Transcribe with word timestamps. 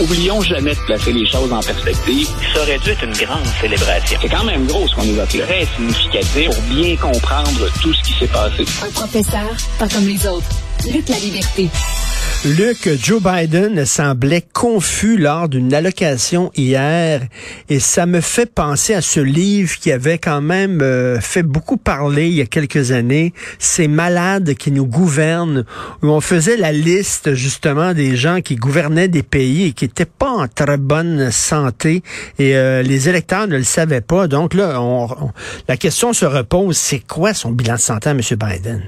oublions 0.00 0.40
jamais 0.42 0.74
de 0.74 0.80
placer 0.80 1.12
les 1.12 1.26
choses 1.26 1.52
en 1.52 1.60
perspective. 1.60 2.28
Ça 2.54 2.62
aurait 2.62 2.78
dû 2.78 2.90
être 2.90 3.04
une 3.04 3.12
grande 3.12 3.46
célébration. 3.60 4.18
C'est 4.20 4.28
quand 4.28 4.44
même 4.44 4.66
gros 4.66 4.86
ce 4.88 4.94
qu'on 4.94 5.04
nous 5.04 5.20
a 5.20 5.26
fait. 5.26 5.40
Très 5.40 5.66
significatif 5.76 6.50
pour 6.50 6.62
bien 6.62 6.96
comprendre 6.96 7.68
tout 7.80 7.92
ce 7.92 8.02
qui 8.02 8.12
s'est 8.18 8.26
passé. 8.26 8.64
Un 8.82 8.90
professeur, 8.90 9.56
pas 9.78 9.88
comme 9.88 10.06
les 10.06 10.26
autres. 10.26 10.48
Luc 10.92 11.08
la 11.08 11.18
liberté. 11.18 11.68
Luc, 12.46 12.88
Joe 13.02 13.20
Biden 13.22 13.84
semblait 13.84 14.42
confus 14.54 15.18
lors 15.18 15.50
d'une 15.50 15.74
allocation 15.74 16.50
hier 16.56 17.20
et 17.68 17.80
ça 17.80 18.06
me 18.06 18.22
fait 18.22 18.46
penser 18.46 18.94
à 18.94 19.02
ce 19.02 19.20
livre 19.20 19.76
qui 19.78 19.92
avait 19.92 20.16
quand 20.16 20.40
même 20.40 20.80
euh, 20.80 21.20
fait 21.20 21.42
beaucoup 21.42 21.76
parler 21.76 22.28
il 22.28 22.34
y 22.36 22.40
a 22.40 22.46
quelques 22.46 22.92
années, 22.92 23.34
Ces 23.58 23.88
malades 23.88 24.54
qui 24.54 24.72
nous 24.72 24.86
gouvernent, 24.86 25.66
où 26.02 26.06
on 26.06 26.22
faisait 26.22 26.56
la 26.56 26.72
liste 26.72 27.34
justement 27.34 27.92
des 27.92 28.16
gens 28.16 28.40
qui 28.40 28.56
gouvernaient 28.56 29.08
des 29.08 29.22
pays 29.22 29.66
et 29.66 29.72
qui 29.72 29.84
n'étaient 29.84 30.06
pas 30.06 30.30
en 30.30 30.48
très 30.48 30.78
bonne 30.78 31.30
santé 31.30 32.02
et 32.38 32.56
euh, 32.56 32.80
les 32.80 33.10
électeurs 33.10 33.48
ne 33.48 33.58
le 33.58 33.64
savaient 33.64 34.00
pas. 34.00 34.28
Donc 34.28 34.54
là, 34.54 34.80
la 35.68 35.76
question 35.76 36.14
se 36.14 36.24
repose, 36.24 36.78
c'est 36.78 37.00
quoi 37.00 37.34
son 37.34 37.50
bilan 37.50 37.74
de 37.74 37.80
santé 37.80 38.08
à 38.08 38.12
M. 38.12 38.20
Biden? 38.20 38.80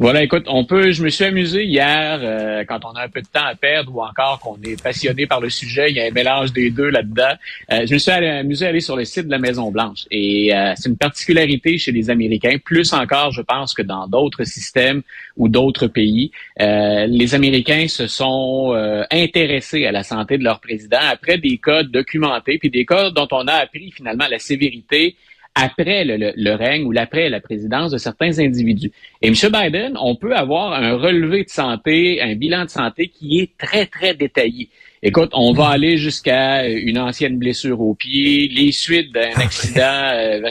Voilà, 0.00 0.22
écoute, 0.22 0.44
on 0.46 0.64
peut. 0.64 0.92
Je 0.92 1.04
me 1.04 1.10
suis 1.10 1.24
amusé 1.24 1.62
hier 1.66 2.20
euh, 2.22 2.64
quand 2.64 2.86
on 2.86 2.92
a 2.92 3.02
un 3.02 3.10
peu 3.10 3.20
de 3.20 3.26
temps 3.26 3.44
à 3.44 3.54
perdre 3.54 3.94
ou 3.94 4.02
encore 4.02 4.40
qu'on 4.40 4.56
est 4.62 4.82
passionné 4.82 5.26
par 5.26 5.42
le 5.42 5.50
sujet. 5.50 5.90
Il 5.90 5.96
y 5.98 6.00
a 6.00 6.06
un 6.06 6.10
mélange 6.10 6.54
des 6.54 6.70
deux 6.70 6.88
là-dedans. 6.88 7.34
Euh, 7.70 7.84
je 7.84 7.92
me 7.92 7.98
suis 7.98 8.10
amusé 8.10 8.64
à 8.64 8.70
aller 8.70 8.80
sur 8.80 8.96
le 8.96 9.04
site 9.04 9.26
de 9.26 9.30
la 9.30 9.38
Maison 9.38 9.70
Blanche 9.70 10.06
et 10.10 10.56
euh, 10.56 10.72
c'est 10.74 10.88
une 10.88 10.96
particularité 10.96 11.76
chez 11.76 11.92
les 11.92 12.08
Américains, 12.08 12.56
plus 12.64 12.94
encore, 12.94 13.32
je 13.32 13.42
pense, 13.42 13.74
que 13.74 13.82
dans 13.82 14.06
d'autres 14.06 14.44
systèmes 14.44 15.02
ou 15.36 15.50
d'autres 15.50 15.86
pays. 15.86 16.32
les 16.58 17.34
Américains 17.34 17.86
se 17.86 18.06
sont 18.06 18.72
intéressés 19.10 19.84
à 19.84 19.92
la 19.92 20.02
santé 20.02 20.38
de 20.38 20.44
leur 20.44 20.60
président 20.60 20.98
après 21.10 21.36
des 21.36 21.58
cas 21.58 21.82
documentés, 21.82 22.56
puis 22.56 22.70
des 22.70 22.86
cas 22.86 23.10
dont 23.10 23.28
on 23.32 23.46
a 23.46 23.52
appris 23.52 23.90
finalement 23.90 24.26
la 24.30 24.38
sévérité 24.38 25.16
après 25.60 26.04
le, 26.04 26.54
règne 26.54 26.84
ou 26.84 26.92
l'après 26.92 27.28
la 27.28 27.40
présidence 27.40 27.92
de 27.92 27.98
certains 27.98 28.38
individus. 28.38 28.90
Et 29.22 29.28
M. 29.28 29.34
Biden, 29.34 29.96
on 30.00 30.16
peut 30.16 30.34
avoir 30.34 30.72
un 30.72 30.96
relevé 30.96 31.44
de 31.44 31.50
santé, 31.50 32.20
un 32.22 32.34
bilan 32.34 32.64
de 32.64 32.70
santé 32.70 33.08
qui 33.08 33.40
est 33.40 33.56
très, 33.58 33.86
très 33.86 34.14
détaillé. 34.14 34.68
Écoute, 35.02 35.30
on 35.32 35.54
va 35.54 35.68
aller 35.68 35.96
jusqu'à 35.96 36.68
une 36.68 36.98
ancienne 36.98 37.38
blessure 37.38 37.80
au 37.80 37.94
pied, 37.94 38.48
les 38.48 38.70
suites 38.70 39.10
d'un 39.12 39.30
ah 39.34 39.40
accident 39.40 39.80
euh, 40.12 40.42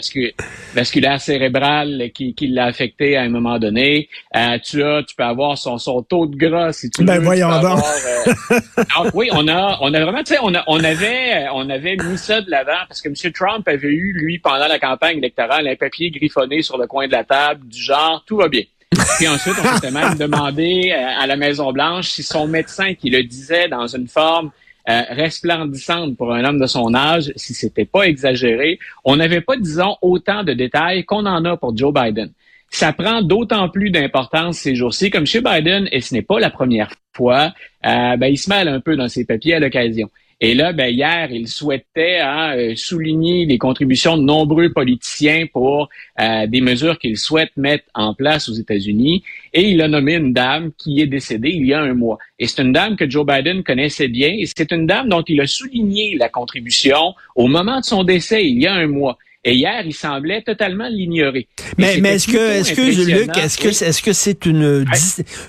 vasculaire 0.74 1.22
cérébral 1.22 2.10
qui, 2.16 2.34
qui 2.34 2.48
l'a 2.48 2.66
affecté 2.66 3.16
à 3.16 3.22
un 3.22 3.30
moment 3.30 3.60
donné. 3.60 4.10
Euh, 4.36 4.58
tu 4.58 4.82
as, 4.82 5.04
tu 5.04 5.16
peux 5.16 5.24
avoir 5.24 5.56
son, 5.56 5.78
son 5.78 6.02
taux 6.02 6.26
de 6.26 6.36
gras 6.36 6.74
si 6.74 6.90
tu 6.90 7.04
ben 7.04 7.20
veux. 7.20 7.26
voyons 7.26 7.62
donc. 7.62 7.78
Euh, 7.78 9.12
oui, 9.14 9.30
on 9.34 9.48
a, 9.48 9.78
on 9.82 9.94
a 9.94 10.00
vraiment, 10.02 10.24
tu 10.24 10.34
sais, 10.34 10.40
on, 10.42 10.52
on 10.66 10.84
avait, 10.84 11.46
on 11.54 11.70
avait 11.70 11.98
mis 11.98 12.18
ça 12.18 12.42
de 12.42 12.50
l'avant 12.50 12.88
parce 12.88 13.04
que 13.04 13.10
M. 13.10 13.32
Trump 13.32 13.68
avait 13.68 13.88
eu 13.88 14.14
lui 14.14 14.40
pendant 14.40 14.68
la 14.68 14.80
campagne 14.80 15.20
électorale 15.20 15.68
un 15.68 15.76
papier 15.76 16.10
griffonné 16.10 16.64
sur 16.64 16.80
le 16.80 16.88
coin 16.88 17.06
de 17.06 17.12
la 17.12 17.24
table 17.24 17.68
du 17.68 17.80
genre 17.80 18.24
tout 18.26 18.38
va 18.38 18.48
bien. 18.48 18.64
Puis 19.18 19.28
ensuite, 19.28 19.56
on 19.64 19.76
s'était 19.76 19.92
même 19.92 20.18
demandé 20.18 20.92
euh, 20.92 21.22
à 21.22 21.28
la 21.28 21.36
Maison-Blanche 21.36 22.10
si 22.10 22.24
son 22.24 22.48
médecin 22.48 22.94
qui 22.94 23.10
le 23.10 23.24
disait 23.24 23.68
dans 23.68 23.88
une 23.88 24.08
forme 24.08 24.52
euh, 24.90 25.02
resplendissante 25.10 26.18
pour 26.18 26.34
un 26.34 26.44
homme 26.44 26.60
de 26.60 26.66
son 26.66 26.96
âge, 26.96 27.32
si 27.36 27.54
c'était 27.54 27.86
pas 27.86 28.04
exagéré, 28.04 28.80
on 29.04 29.18
n'avait 29.18 29.42
pas, 29.42 29.56
disons, 29.58 29.98
autant 30.02 30.44
de 30.44 30.54
détails 30.54 31.06
qu'on 31.06 31.26
en 31.26 31.46
a 31.46 31.58
pour 31.58 31.78
Joe 31.78 31.94
Biden. 31.94 32.32
Ça 32.72 32.94
prend 32.94 33.22
d'autant 33.22 33.70
plus 33.70 33.92
d'importance 33.92 34.58
ces 34.58 34.76
jours-ci, 34.76 35.10
comme 35.10 35.26
chez 35.26 35.42
Biden, 35.42 35.88
et 35.92 36.02
ce 36.02 36.14
n'est 36.14 36.22
pas 36.22 36.40
la 36.40 36.50
première 36.50 36.92
fois, 37.14 37.54
euh, 37.86 38.18
ben, 38.18 38.28
il 38.28 38.38
se 38.38 38.50
mêle 38.50 38.68
un 38.68 38.80
peu 38.80 38.96
dans 38.96 39.10
ses 39.10 39.26
papiers 39.26 39.56
à 39.56 39.60
l'occasion. 39.60 40.10
Et 40.42 40.54
là, 40.56 40.72
ben, 40.72 40.88
hier, 40.88 41.30
il 41.32 41.50
souhaitait 41.50 42.20
hein, 42.20 42.56
euh, 42.56 42.74
souligner 42.76 43.46
les 43.46 43.58
contributions 43.58 44.18
de 44.18 44.24
nombreux 44.24 44.72
politiciens 44.72 45.48
pour 45.52 45.90
euh, 46.22 46.48
des 46.48 46.62
mesures 46.62 46.98
qu'il 46.98 47.18
souhaite 47.18 47.52
mettre 47.58 47.84
en 47.94 48.14
place 48.14 48.48
aux 48.48 48.54
États-Unis. 48.54 49.24
Et 49.54 49.64
il 49.70 49.82
a 49.82 49.90
nommé 49.90 50.16
une 50.16 50.32
dame 50.32 50.72
qui 50.78 51.02
est 51.02 51.08
décédée 51.08 51.50
il 51.50 51.66
y 51.66 51.74
a 51.74 51.82
un 51.82 51.94
mois. 51.94 52.20
Et 52.38 52.48
c'est 52.48 52.62
une 52.62 52.72
dame 52.72 52.96
que 52.96 53.10
Joe 53.10 53.26
Biden 53.26 53.64
connaissait 53.64 54.08
bien. 54.08 54.30
Et 54.30 54.46
c'est 54.46 54.72
une 54.72 54.88
dame 54.88 55.10
dont 55.10 55.24
il 55.24 55.42
a 55.42 55.48
souligné 55.48 56.16
la 56.16 56.30
contribution 56.30 57.16
au 57.36 57.48
moment 57.48 57.82
de 57.82 57.86
son 57.86 58.06
décès 58.06 58.48
il 58.48 58.62
y 58.62 58.68
a 58.68 58.74
un 58.74 58.88
mois. 58.88 59.18
Et 59.50 59.56
hier, 59.56 59.82
il 59.86 59.94
semblait 59.94 60.42
totalement 60.42 60.88
l'ignorer. 60.90 61.48
Mais, 61.78 61.98
mais 62.02 62.16
est-ce 62.16 62.28
que, 62.28 62.38
est-ce 62.38 62.74
que, 62.74 62.82
Luc, 62.82 63.38
est-ce 63.38 63.58
que, 63.58 63.70
est-ce 63.70 64.02
que 64.02 64.14
c'est 64.14 64.46
une, 64.46 64.86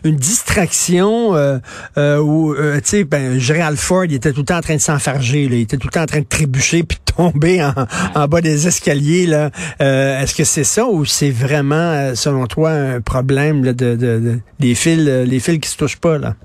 une 0.05 0.17
distraction 0.17 1.35
euh, 1.35 1.59
euh, 1.99 2.19
où, 2.19 2.55
euh, 2.55 2.77
tu 2.77 2.89
sais, 2.89 3.05
ben, 3.05 3.39
Gerald 3.39 3.77
Ford, 3.77 4.05
il 4.05 4.15
était 4.15 4.33
tout 4.33 4.41
le 4.41 4.47
temps 4.47 4.59
en 4.59 4.63
train 4.63 4.77
de 4.77 4.81
s'enfarger, 4.81 5.45
il 5.45 5.55
était 5.55 5.77
tout 5.77 5.89
le 5.89 5.93
temps 5.93 6.03
en 6.03 6.07
train 6.07 6.21
de 6.21 6.27
trébucher 6.29 6.83
puis 6.83 6.99
de 7.07 7.13
tomber 7.13 7.63
en, 7.63 7.75
en 8.15 8.29
bas 8.29 8.41
des 8.41 8.67
escaliers, 8.67 9.27
là. 9.27 9.51
Euh, 9.81 10.21
est-ce 10.21 10.35
que 10.35 10.45
c'est 10.45 10.65
ça 10.65 10.87
ou 10.87 11.05
c'est 11.05 11.31
vraiment, 11.31 12.15
selon 12.15 12.47
toi, 12.47 12.71
un 12.71 13.01
problème 13.01 13.65
là, 13.65 13.73
de, 13.73 13.97
de, 13.97 14.19
de, 14.19 14.39
des 14.59 14.75
fils, 14.75 14.99
les 14.99 15.41
fils 15.41 15.59
qui 15.59 15.69
se 15.69 15.77
touchent 15.77 16.01
pas, 16.01 16.19
là? 16.19 16.37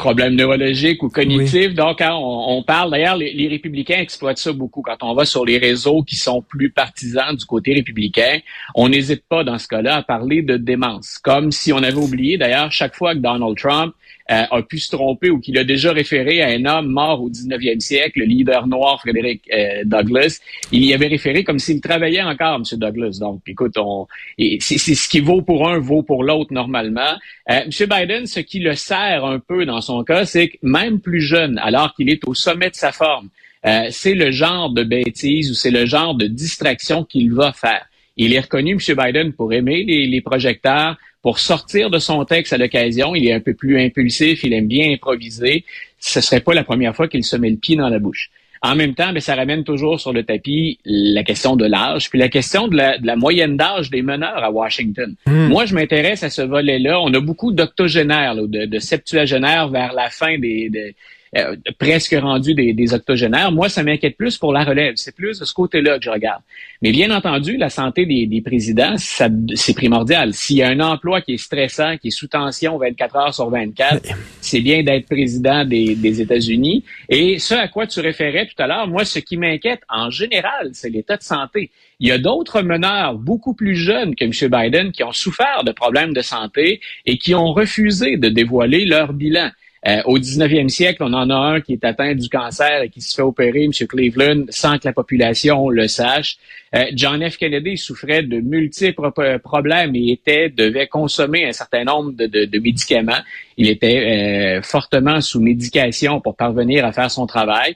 Problèmes 0.00 0.34
neurologiques 0.34 1.02
ou 1.02 1.10
cognitifs. 1.10 1.74
Donc, 1.74 2.00
hein, 2.00 2.14
on, 2.14 2.62
parle, 2.62 2.90
d'ailleurs, 2.90 3.16
les, 3.16 3.48
républicains 3.48 3.98
exploitent 3.98 4.38
ça 4.38 4.52
beaucoup. 4.52 4.80
Quand 4.80 4.96
on 5.02 5.14
va 5.14 5.26
sur 5.26 5.44
les 5.44 5.58
réseaux 5.58 6.02
qui 6.02 6.16
sont 6.16 6.40
plus 6.40 6.70
partisans 6.70 7.36
du 7.36 7.44
côté 7.44 7.74
républicain, 7.74 8.38
on 8.74 8.88
n'hésite 8.88 9.24
pas 9.28 9.44
dans 9.44 9.58
ce 9.58 9.68
cas-là 9.68 9.96
à 9.96 10.02
parler 10.02 10.40
de 10.40 10.56
démence. 10.56 11.18
Comme 11.18 11.52
si 11.52 11.72
on 11.72 11.82
avait 11.82 11.98
oublié, 11.98 12.38
d'ailleurs, 12.38 12.72
chaque 12.72 12.94
fois 12.94 13.14
que 13.14 13.20
Donald 13.20 13.56
Trump 13.58 13.94
euh, 14.30 14.44
a 14.50 14.62
pu 14.62 14.78
se 14.78 14.90
tromper 14.90 15.30
ou 15.30 15.40
qu'il 15.40 15.58
a 15.58 15.64
déjà 15.64 15.92
référé 15.92 16.42
à 16.42 16.48
un 16.48 16.64
homme 16.64 16.88
mort 16.88 17.22
au 17.22 17.30
19e 17.30 17.80
siècle, 17.80 18.20
le 18.20 18.26
leader 18.26 18.66
noir 18.66 19.00
Frédéric 19.00 19.42
euh, 19.52 19.82
Douglass. 19.84 20.40
Il 20.70 20.84
y 20.84 20.94
avait 20.94 21.08
référé 21.08 21.42
comme 21.42 21.58
s'il 21.58 21.80
travaillait 21.80 22.22
encore, 22.22 22.56
M. 22.56 22.78
Douglas. 22.78 23.18
Donc, 23.18 23.42
écoute, 23.46 23.76
on, 23.76 24.06
c'est, 24.38 24.78
ce 24.78 25.08
qui 25.08 25.20
vaut 25.20 25.42
pour 25.42 25.68
un 25.68 25.78
vaut 25.78 26.02
pour 26.02 26.22
l'autre 26.22 26.52
normalement. 26.52 27.14
Euh, 27.50 27.62
M. 27.64 27.70
Biden, 27.88 28.26
ce 28.26 28.40
qui 28.40 28.60
le 28.60 28.74
sert 28.74 29.24
un 29.24 29.40
peu 29.40 29.66
dans 29.66 29.80
son 29.80 30.04
cas, 30.04 30.24
c'est 30.24 30.48
que 30.48 30.58
même 30.62 31.00
plus 31.00 31.20
jeune, 31.20 31.58
alors 31.58 31.94
qu'il 31.94 32.08
est 32.08 32.26
au 32.26 32.34
sommet 32.34 32.70
de 32.70 32.76
sa 32.76 32.92
forme, 32.92 33.28
euh, 33.66 33.88
c'est 33.90 34.14
le 34.14 34.30
genre 34.30 34.70
de 34.70 34.84
bêtise 34.84 35.50
ou 35.50 35.54
c'est 35.54 35.70
le 35.70 35.86
genre 35.86 36.14
de 36.14 36.26
distraction 36.26 37.04
qu'il 37.04 37.32
va 37.32 37.52
faire. 37.52 37.84
Il 38.16 38.34
est 38.34 38.40
reconnu, 38.40 38.72
M. 38.72 38.96
Biden, 38.96 39.32
pour 39.32 39.52
aimer 39.52 39.84
les, 39.84 40.06
les 40.06 40.20
projecteurs, 40.20 40.96
pour 41.22 41.38
sortir 41.38 41.90
de 41.90 41.98
son 41.98 42.24
texte 42.24 42.52
à 42.52 42.58
l'occasion. 42.58 43.14
Il 43.14 43.26
est 43.26 43.32
un 43.32 43.40
peu 43.40 43.54
plus 43.54 43.80
impulsif, 43.80 44.42
il 44.44 44.52
aime 44.52 44.68
bien 44.68 44.92
improviser. 44.92 45.64
Ce 45.98 46.20
serait 46.20 46.40
pas 46.40 46.54
la 46.54 46.64
première 46.64 46.94
fois 46.94 47.08
qu'il 47.08 47.24
se 47.24 47.36
met 47.36 47.50
le 47.50 47.56
pied 47.56 47.76
dans 47.76 47.88
la 47.88 47.98
bouche. 47.98 48.30
En 48.62 48.76
même 48.76 48.94
temps, 48.94 49.12
mais 49.14 49.20
ça 49.20 49.34
ramène 49.34 49.64
toujours 49.64 50.00
sur 50.00 50.12
le 50.12 50.22
tapis 50.22 50.78
la 50.84 51.22
question 51.22 51.56
de 51.56 51.64
l'âge, 51.64 52.10
puis 52.10 52.18
la 52.18 52.28
question 52.28 52.68
de 52.68 52.76
la, 52.76 53.16
moyenne 53.16 53.56
d'âge 53.56 53.88
des 53.88 54.02
meneurs 54.02 54.44
à 54.44 54.50
Washington. 54.50 55.14
Hmm. 55.26 55.48
Moi, 55.48 55.64
je 55.64 55.74
m'intéresse 55.74 56.22
à 56.22 56.30
ce 56.30 56.42
volet-là. 56.42 57.00
On 57.00 57.12
a 57.14 57.20
beaucoup 57.20 57.52
d'octogénaires, 57.52 58.34
de, 58.34 58.66
de 58.66 58.78
septuagénaires 58.78 59.68
vers 59.70 59.94
la 59.94 60.10
fin 60.10 60.38
des, 60.38 60.94
euh, 61.36 61.54
presque 61.78 62.16
rendus 62.20 62.54
des, 62.54 62.94
octogénaires. 62.94 63.52
Moi, 63.52 63.68
ça 63.68 63.84
m'inquiète 63.84 64.16
plus 64.16 64.36
pour 64.36 64.52
la 64.52 64.64
relève. 64.64 64.94
C'est 64.96 65.14
plus 65.14 65.38
de 65.38 65.44
ce 65.44 65.54
côté-là 65.54 65.98
que 65.98 66.04
je 66.04 66.10
regarde. 66.10 66.42
Mais 66.82 66.90
bien 66.90 67.14
entendu, 67.14 67.56
la 67.56 67.70
santé 67.70 68.04
des, 68.04 68.40
présidents, 68.40 68.96
c'est 68.96 69.74
primordial. 69.74 70.34
S'il 70.34 70.56
y 70.56 70.62
a 70.62 70.68
un 70.68 70.80
emploi 70.80 71.20
qui 71.20 71.34
est 71.34 71.38
stressant, 71.38 71.96
qui 71.98 72.08
est 72.08 72.10
sous 72.10 72.26
tension 72.26 72.78
24 72.78 73.16
heures 73.16 73.34
sur 73.34 73.48
24, 73.48 74.08
c'est 74.40 74.60
bien 74.60 74.82
d'être 74.82 75.06
président 75.06 75.64
des, 75.64 75.94
des 75.94 76.20
États-Unis. 76.20 76.84
Et 77.08 77.38
ce 77.38 77.54
à 77.54 77.68
quoi 77.68 77.86
tu 77.86 78.00
référais 78.00 78.46
tout 78.46 78.60
à 78.60 78.66
l'heure, 78.66 78.88
moi, 78.88 79.04
ce 79.04 79.20
qui 79.20 79.36
m'inquiète 79.36 79.82
en 79.88 80.10
général, 80.10 80.70
c'est 80.72 80.90
l'état 80.90 81.16
de 81.16 81.22
santé. 81.22 81.70
Il 82.00 82.08
y 82.08 82.12
a 82.12 82.18
d'autres 82.18 82.62
meneurs 82.62 83.14
beaucoup 83.14 83.54
plus 83.54 83.76
jeunes 83.76 84.16
que 84.16 84.24
M. 84.24 84.32
Biden 84.50 84.90
qui 84.90 85.04
ont 85.04 85.12
souffert 85.12 85.62
de 85.64 85.70
problèmes 85.70 86.12
de 86.12 86.22
santé 86.22 86.80
et 87.06 87.18
qui 87.18 87.34
ont 87.34 87.52
refusé 87.52 88.16
de 88.16 88.28
dévoiler 88.28 88.84
leur 88.84 89.12
bilan. 89.12 89.50
Euh, 89.86 90.02
au 90.04 90.18
19e 90.18 90.68
siècle, 90.68 91.02
on 91.02 91.12
en 91.14 91.30
a 91.30 91.34
un 91.34 91.60
qui 91.60 91.72
est 91.72 91.84
atteint 91.84 92.14
du 92.14 92.28
cancer 92.28 92.82
et 92.82 92.90
qui 92.90 93.00
se 93.00 93.14
fait 93.14 93.22
opérer, 93.22 93.64
M. 93.64 93.72
Cleveland, 93.72 94.44
sans 94.50 94.78
que 94.78 94.86
la 94.86 94.92
population 94.92 95.70
le 95.70 95.88
sache. 95.88 96.36
Euh, 96.74 96.84
John 96.94 97.28
F. 97.28 97.38
Kennedy 97.38 97.78
souffrait 97.78 98.22
de 98.22 98.40
multiples 98.40 99.10
problèmes 99.42 99.96
et 99.96 100.12
était 100.12 100.50
devait 100.50 100.86
consommer 100.86 101.46
un 101.46 101.52
certain 101.52 101.84
nombre 101.84 102.12
de, 102.12 102.58
médicaments. 102.58 103.22
Il 103.56 103.68
était 103.70 104.58
euh, 104.58 104.62
fortement 104.62 105.20
sous 105.20 105.40
médication 105.40 106.20
pour 106.20 106.36
parvenir 106.36 106.84
à 106.84 106.92
faire 106.92 107.10
son 107.10 107.26
travail. 107.26 107.74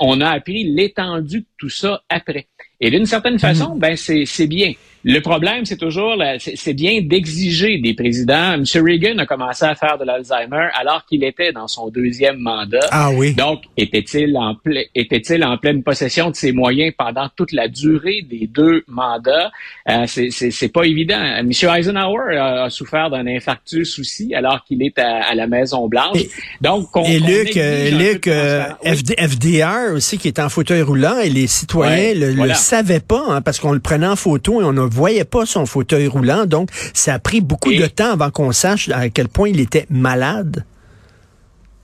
on 0.00 0.20
a 0.20 0.30
appris 0.30 0.64
l'étendue 0.64 1.40
de 1.40 1.46
tout 1.56 1.70
ça 1.70 2.02
après. 2.08 2.48
Et 2.80 2.90
d'une 2.90 3.06
certaine 3.06 3.38
façon, 3.38 3.74
mm. 3.74 3.78
ben 3.78 3.96
c'est 3.96 4.46
bien. 4.46 4.72
Le 5.06 5.20
problème, 5.20 5.66
c'est 5.66 5.76
toujours, 5.76 6.16
c'est 6.38 6.72
bien 6.72 7.02
d'exiger 7.02 7.76
des 7.78 7.92
présidents. 7.92 8.54
M. 8.54 8.64
Reagan 8.74 9.18
a 9.18 9.26
commencé 9.26 9.66
à 9.66 9.74
faire 9.74 9.98
de 9.98 10.04
l'Alzheimer 10.04 10.68
alors 10.74 11.04
qu'il 11.04 11.22
était 11.24 11.52
dans 11.52 11.68
son 11.68 11.90
deuxième 11.90 12.38
mandat. 12.38 12.88
Ah 12.90 13.10
oui. 13.10 13.34
Donc, 13.34 13.64
était-il 13.76 14.34
en, 14.38 14.56
était-il 14.94 15.44
en 15.44 15.58
pleine 15.58 15.82
possession 15.82 16.30
de 16.30 16.36
ses 16.36 16.52
moyens 16.52 16.94
pendant 16.96 17.28
toute 17.36 17.52
la 17.52 17.68
durée 17.68 18.22
des 18.22 18.46
deux 18.46 18.82
mandats? 18.88 19.50
Euh, 19.90 20.06
c'est 20.06 20.72
pas 20.72 20.84
évident. 20.84 21.20
M. 21.20 21.50
Eisenhower 21.50 22.38
a, 22.38 22.70
souffert 22.70 23.10
d'un 23.10 23.26
infarctus 23.26 23.98
aussi 23.98 24.34
alors 24.34 24.64
qu'il 24.64 24.82
est 24.82 24.98
à, 24.98 25.34
la 25.34 25.46
Maison-Blanche. 25.46 26.22
Donc, 26.62 26.88
et 27.06 27.18
Luc, 27.20 27.58
euh, 27.58 27.90
Luc 27.90 28.26
euh, 28.26 28.64
FDR 28.86 29.92
aussi, 29.92 30.16
qui 30.16 30.28
est 30.28 30.38
en 30.38 30.48
fauteuil 30.48 30.80
roulant, 30.80 31.18
et 31.18 31.28
les 31.28 31.46
citoyens 31.46 32.14
le, 32.14 32.32
le 32.32 32.54
savaient 32.64 33.00
pas 33.00 33.22
hein, 33.28 33.40
parce 33.42 33.60
qu'on 33.60 33.72
le 33.72 33.80
prenait 33.80 34.06
en 34.06 34.16
photo 34.16 34.60
et 34.60 34.64
on 34.64 34.76
a 34.76 34.88
voyait 34.88 35.24
pas 35.24 35.46
son 35.46 35.66
fauteuil 35.66 36.06
roulant. 36.06 36.46
Donc, 36.46 36.70
ça 36.92 37.14
a 37.14 37.18
pris 37.18 37.40
beaucoup 37.40 37.72
de 37.72 37.86
temps 37.86 38.12
avant 38.12 38.30
qu'on 38.30 38.52
sache 38.52 38.88
à 38.88 39.08
quel 39.08 39.28
point 39.28 39.48
il 39.48 39.60
était 39.60 39.86
malade. 39.90 40.64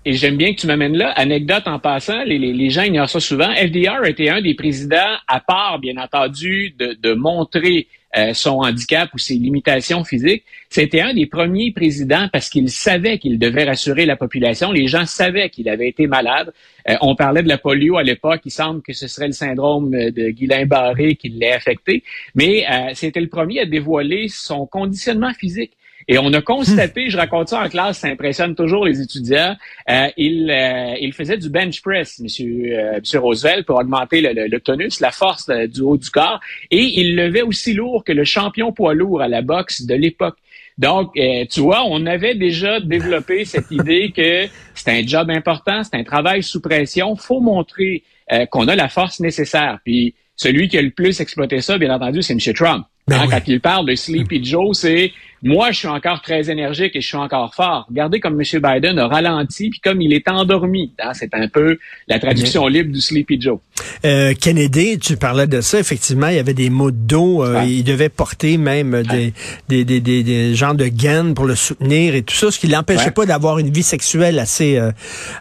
Et 0.05 0.15
j'aime 0.15 0.37
bien 0.37 0.55
que 0.55 0.61
tu 0.61 0.67
m'amènes 0.67 0.97
là. 0.97 1.11
Anecdote 1.11 1.65
en 1.67 1.79
passant, 1.79 2.25
les, 2.25 2.39
les, 2.39 2.71
gens 2.71 2.83
ignorent 2.83 3.11
ça 3.11 3.21
souvent. 3.21 3.53
FDR 3.55 4.07
était 4.07 4.31
un 4.31 4.41
des 4.41 4.55
présidents, 4.55 5.17
à 5.29 5.41
part, 5.41 5.79
bien 5.79 5.99
entendu, 5.99 6.75
de, 6.79 6.97
de 7.01 7.13
montrer 7.13 7.87
euh, 8.17 8.35
son 8.35 8.59
handicap 8.63 9.09
ou 9.15 9.19
ses 9.19 9.35
limitations 9.35 10.03
physiques. 10.03 10.45
C'était 10.69 11.01
un 11.01 11.15
des 11.15 11.27
premiers 11.27 11.71
présidents 11.71 12.29
parce 12.33 12.49
qu'il 12.49 12.69
savait 12.69 13.19
qu'il 13.19 13.39
devait 13.39 13.65
rassurer 13.65 14.05
la 14.05 14.17
population. 14.17 14.73
Les 14.73 14.89
gens 14.89 15.07
savaient 15.07 15.49
qu'il 15.49 15.69
avait 15.69 15.89
été 15.89 16.09
malade. 16.09 16.53
Euh, 16.89 16.97
on 17.03 17.15
parlait 17.15 17.43
de 17.43 17.49
la 17.49 17.59
polio 17.59 17.99
à 17.99 18.03
l'époque. 18.03 18.41
Il 18.45 18.51
semble 18.51 18.83
que 18.83 18.93
ce 18.93 19.07
serait 19.07 19.29
le 19.29 19.33
syndrome 19.33 19.91
de 19.91 20.31
Guillain-Barré 20.31 21.15
qui 21.15 21.29
l'ait 21.29 21.53
affecté. 21.53 22.03
Mais 22.35 22.65
euh, 22.69 22.91
c'était 22.95 23.21
le 23.21 23.29
premier 23.29 23.61
à 23.61 23.67
dévoiler 23.67 24.27
son 24.29 24.67
conditionnement 24.67 25.33
physique. 25.33 25.73
Et 26.13 26.19
on 26.19 26.33
a 26.33 26.43
constaté, 26.43 27.09
je 27.09 27.17
raconte 27.17 27.51
ça 27.51 27.63
en 27.63 27.69
classe, 27.69 27.99
ça 27.99 28.09
impressionne 28.09 28.57
toujours 28.57 28.85
les 28.85 29.01
étudiants, 29.01 29.55
euh, 29.89 30.09
il, 30.17 30.51
euh, 30.51 30.97
il 31.01 31.13
faisait 31.13 31.37
du 31.37 31.49
bench 31.49 31.81
press, 31.83 32.19
monsieur, 32.19 32.65
euh, 32.73 32.99
monsieur 32.99 33.21
Roosevelt, 33.21 33.65
pour 33.65 33.79
augmenter 33.79 34.21
le, 34.21 34.49
le, 34.49 34.61
tonus, 34.61 34.99
la 34.99 35.13
force 35.13 35.49
du 35.49 35.83
haut 35.83 35.97
du 35.97 36.11
corps, 36.11 36.41
et 36.73 36.83
il 36.83 37.15
levait 37.15 37.43
aussi 37.43 37.75
lourd 37.75 38.03
que 38.03 38.11
le 38.11 38.25
champion 38.25 38.73
poids 38.73 38.93
lourd 38.93 39.23
à 39.23 39.29
la 39.29 39.41
boxe 39.41 39.83
de 39.83 39.95
l'époque. 39.95 40.37
Donc, 40.79 41.13
tu 41.15 41.61
vois, 41.61 41.85
on 41.87 42.05
avait 42.07 42.35
déjà 42.35 42.81
développé 42.81 43.45
cette 43.45 43.71
idée 43.71 44.11
que 44.11 44.49
c'est 44.75 44.91
un 44.91 45.07
job 45.07 45.31
important, 45.31 45.85
c'est 45.85 45.97
un 45.97 46.03
travail 46.03 46.43
sous 46.43 46.61
pression, 46.61 47.15
faut 47.15 47.41
montrer 47.41 48.03
qu'on 48.51 48.67
a 48.67 48.75
la 48.75 48.89
force 48.89 49.21
nécessaire. 49.21 49.79
Puis, 49.85 50.15
celui 50.35 50.69
qui 50.69 50.79
a 50.79 50.83
le 50.83 50.91
plus 50.91 51.21
exploité 51.21 51.61
ça, 51.61 51.79
bien 51.79 51.95
entendu, 51.95 52.23
c'est 52.23 52.33
M. 52.33 52.55
Trump. 52.55 52.87
Ben 53.11 53.23
hein, 53.23 53.27
Quand 53.29 53.43
il 53.47 53.61
parle 53.61 53.87
de 53.87 53.95
Sleepy 53.95 54.45
Joe, 54.45 54.79
c'est 54.79 55.13
moi, 55.43 55.71
je 55.73 55.79
suis 55.79 55.89
encore 55.89 56.21
très 56.21 56.51
énergique 56.51 56.95
et 56.95 57.01
je 57.01 57.07
suis 57.07 57.17
encore 57.17 57.55
fort. 57.55 57.87
Regardez 57.89 58.21
comme 58.21 58.39
M. 58.39 58.61
Biden 58.63 58.99
a 58.99 59.09
ralenti, 59.09 59.71
puis 59.71 59.81
comme 59.81 60.03
il 60.03 60.13
est 60.13 60.29
endormi. 60.29 60.93
Hein, 61.03 61.13
c'est 61.15 61.35
un 61.35 61.49
peu 61.49 61.79
la 62.09 62.19
traduction 62.19 62.67
libre 62.67 62.93
du 62.93 63.01
Sleepy 63.01 63.41
Joe. 63.41 63.59
Euh, 64.05 64.35
Kennedy, 64.39 64.99
tu 64.99 65.17
parlais 65.17 65.47
de 65.47 65.63
ça. 65.63 65.79
Effectivement, 65.79 66.29
il 66.29 66.37
y 66.37 66.39
avait 66.39 66.53
des 66.53 66.69
mots 66.69 66.91
d'eau. 66.91 67.43
Euh, 67.43 67.65
il 67.67 67.85
devait 67.85 68.11
porter 68.11 68.59
même 68.59 69.03
des, 69.03 69.33
des, 69.69 69.85
des, 69.87 70.01
des, 70.01 70.23
des, 70.23 70.55
genres 70.55 70.75
de 70.75 70.89
gaines 70.89 71.33
pour 71.33 71.47
le 71.47 71.55
soutenir 71.55 72.15
et 72.15 72.23
tout 72.23 72.35
ça, 72.35 72.51
ce 72.51 72.59
qui 72.59 72.67
l'empêchait 72.67 73.11
pas 73.11 73.25
d'avoir 73.25 73.59
une 73.59 73.71
vie 73.71 73.83
sexuelle 73.83 74.39
assez 74.39 74.77
euh, 74.77 74.93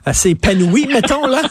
assez 0.05 0.29
épanouie, 0.29 0.87
mettons 0.93 1.27
là. 1.27 1.41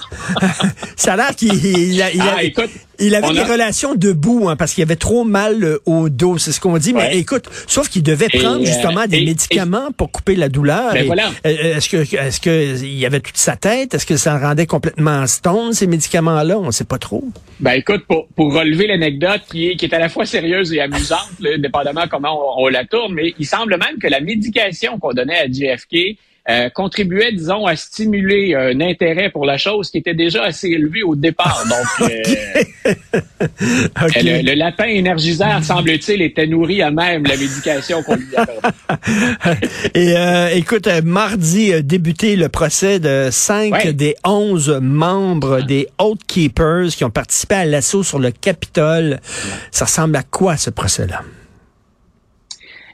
ça 0.96 1.12
a 1.12 1.16
l'air 1.16 1.36
qu'il 1.36 1.54
il, 1.64 2.00
a, 2.00 2.10
il, 2.12 2.22
ah, 2.22 2.62
il 2.98 3.14
avait 3.14 3.32
des 3.32 3.42
relations 3.42 3.94
debout 3.94 4.48
hein, 4.48 4.56
parce 4.56 4.72
qu'il 4.72 4.82
avait 4.82 4.96
trop 4.96 5.24
mal 5.24 5.78
au 6.08 6.10
dos, 6.10 6.38
c'est 6.38 6.52
ce 6.52 6.60
qu'on 6.60 6.78
dit. 6.78 6.92
Mais 6.92 7.16
écoute, 7.18 7.48
sauf 7.66 7.88
qu'il 7.88 8.02
devait 8.02 8.28
prendre 8.28 8.64
justement 8.64 9.06
des 9.06 9.24
médicaments 9.24 9.90
pour 9.96 10.10
couper 10.10 10.34
la 10.34 10.48
douleur. 10.48 10.92
Ben 10.92 11.06
voilà. 11.06 11.30
Est-ce 11.44 11.88
que 11.88 12.16
est-ce 12.16 12.40
que 12.40 12.76
il 12.82 12.98
y 12.98 13.06
avait 13.06 13.20
toute 13.20 13.36
sa 13.36 13.56
tête? 13.56 13.94
Est-ce 13.94 14.06
que 14.06 14.16
ça 14.16 14.38
rendait 14.38 14.66
complètement 14.66 15.26
stone 15.26 15.72
ces 15.72 15.86
médicaments-là? 15.86 16.58
On 16.58 16.70
sait 16.70 16.84
pas 16.84 16.98
trop. 16.98 17.24
Ben 17.60 17.72
écoute, 17.72 18.04
pour, 18.06 18.28
pour 18.28 18.54
relever 18.54 18.86
l'anecdote 18.86 19.42
qui 19.50 19.68
est 19.68 19.76
qui 19.76 19.84
est 19.84 19.94
à 19.94 19.98
la 19.98 20.08
fois 20.08 20.26
sérieuse 20.26 20.72
et 20.72 20.80
amusante, 20.80 21.30
dépendamment 21.58 22.04
comment 22.10 22.58
on, 22.58 22.64
on 22.64 22.68
la 22.68 22.84
tourne, 22.84 23.14
mais 23.14 23.34
il 23.38 23.46
semble 23.46 23.76
même 23.78 23.98
que 24.00 24.08
la 24.08 24.20
médication 24.20 24.98
qu'on 24.98 25.12
donnait 25.12 25.38
à 25.38 25.46
JFK 25.46 26.18
euh, 26.50 26.70
contribuait, 26.70 27.32
disons, 27.32 27.66
à 27.66 27.76
stimuler 27.76 28.54
un 28.54 28.80
intérêt 28.80 29.28
pour 29.28 29.44
la 29.44 29.58
chose 29.58 29.90
qui 29.90 29.98
était 29.98 30.14
déjà 30.14 30.44
assez 30.44 30.68
élevé 30.68 31.02
au 31.02 31.14
départ. 31.14 31.62
Donc, 32.00 32.10
euh, 32.10 32.94
le, 34.42 34.54
lapin 34.54 34.86
énergiseur, 34.86 35.62
semble-t-il, 35.62 36.22
était 36.22 36.46
nourri 36.46 36.80
à 36.80 36.90
même 36.90 37.24
la 37.24 37.36
médication 37.36 38.02
qu'on 38.02 38.16
lui 38.16 38.34
avait. 38.34 39.58
Et 39.94 40.16
euh, 40.16 40.48
écoute, 40.54 40.88
mardi 41.04 41.74
a 41.74 41.82
débuté 41.82 42.34
le 42.36 42.48
procès 42.48 42.98
de 42.98 43.28
cinq 43.30 43.88
des 43.88 44.16
onze 44.24 44.70
membres 44.70 45.60
des 45.60 45.88
Oath 45.98 46.24
Keepers 46.26 46.88
qui 46.96 47.04
ont 47.04 47.10
participé 47.10 47.56
à 47.56 47.64
l'assaut 47.66 48.02
sur 48.02 48.18
le 48.18 48.30
Capitole. 48.30 49.20
Ça 49.70 49.84
ressemble 49.84 50.16
à 50.16 50.22
quoi 50.22 50.56
ce 50.56 50.70
procès-là? 50.70 51.22